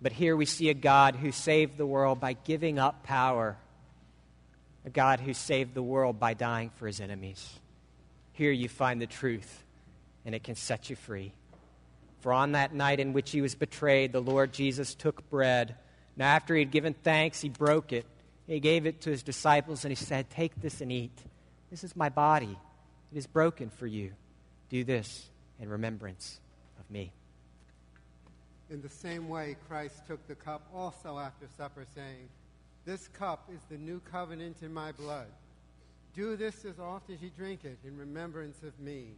But 0.00 0.12
here 0.12 0.36
we 0.36 0.46
see 0.46 0.68
a 0.68 0.74
God 0.74 1.16
who 1.16 1.32
saved 1.32 1.76
the 1.76 1.86
world 1.86 2.20
by 2.20 2.34
giving 2.34 2.78
up 2.78 3.02
power 3.02 3.56
a 4.84 4.90
God 4.90 5.20
who 5.20 5.32
saved 5.32 5.74
the 5.74 5.82
world 5.82 6.20
by 6.20 6.34
dying 6.34 6.70
for 6.76 6.86
his 6.86 7.00
enemies. 7.00 7.48
Here 8.32 8.52
you 8.52 8.68
find 8.68 9.00
the 9.00 9.06
truth, 9.06 9.64
and 10.24 10.34
it 10.34 10.44
can 10.44 10.56
set 10.56 10.90
you 10.90 10.96
free. 10.96 11.32
For 12.20 12.32
on 12.32 12.52
that 12.52 12.74
night 12.74 13.00
in 13.00 13.12
which 13.12 13.30
he 13.30 13.40
was 13.40 13.54
betrayed, 13.54 14.12
the 14.12 14.20
Lord 14.20 14.52
Jesus 14.52 14.94
took 14.94 15.28
bread. 15.30 15.76
Now, 16.16 16.34
after 16.34 16.54
he 16.54 16.60
had 16.60 16.70
given 16.70 16.94
thanks, 16.94 17.40
he 17.40 17.48
broke 17.48 17.92
it. 17.92 18.04
He 18.46 18.60
gave 18.60 18.86
it 18.86 19.00
to 19.02 19.10
his 19.10 19.22
disciples, 19.22 19.84
and 19.84 19.90
he 19.90 19.96
said, 19.96 20.28
Take 20.30 20.60
this 20.60 20.80
and 20.80 20.92
eat. 20.92 21.18
This 21.70 21.82
is 21.82 21.96
my 21.96 22.08
body. 22.08 22.58
It 23.12 23.18
is 23.18 23.26
broken 23.26 23.70
for 23.70 23.86
you. 23.86 24.12
Do 24.68 24.84
this 24.84 25.30
in 25.60 25.68
remembrance 25.68 26.40
of 26.78 26.90
me. 26.90 27.12
In 28.70 28.80
the 28.80 28.88
same 28.88 29.28
way, 29.28 29.56
Christ 29.68 30.06
took 30.06 30.26
the 30.26 30.34
cup 30.34 30.66
also 30.74 31.18
after 31.18 31.46
supper, 31.56 31.84
saying, 31.94 32.28
this 32.84 33.08
cup 33.08 33.48
is 33.52 33.60
the 33.70 33.78
new 33.78 34.00
covenant 34.00 34.58
in 34.62 34.72
my 34.72 34.92
blood. 34.92 35.28
Do 36.14 36.36
this 36.36 36.64
as 36.64 36.78
often 36.78 37.14
as 37.14 37.22
you 37.22 37.30
drink 37.36 37.64
it 37.64 37.78
in 37.86 37.96
remembrance 37.96 38.62
of 38.62 38.78
me. 38.78 39.08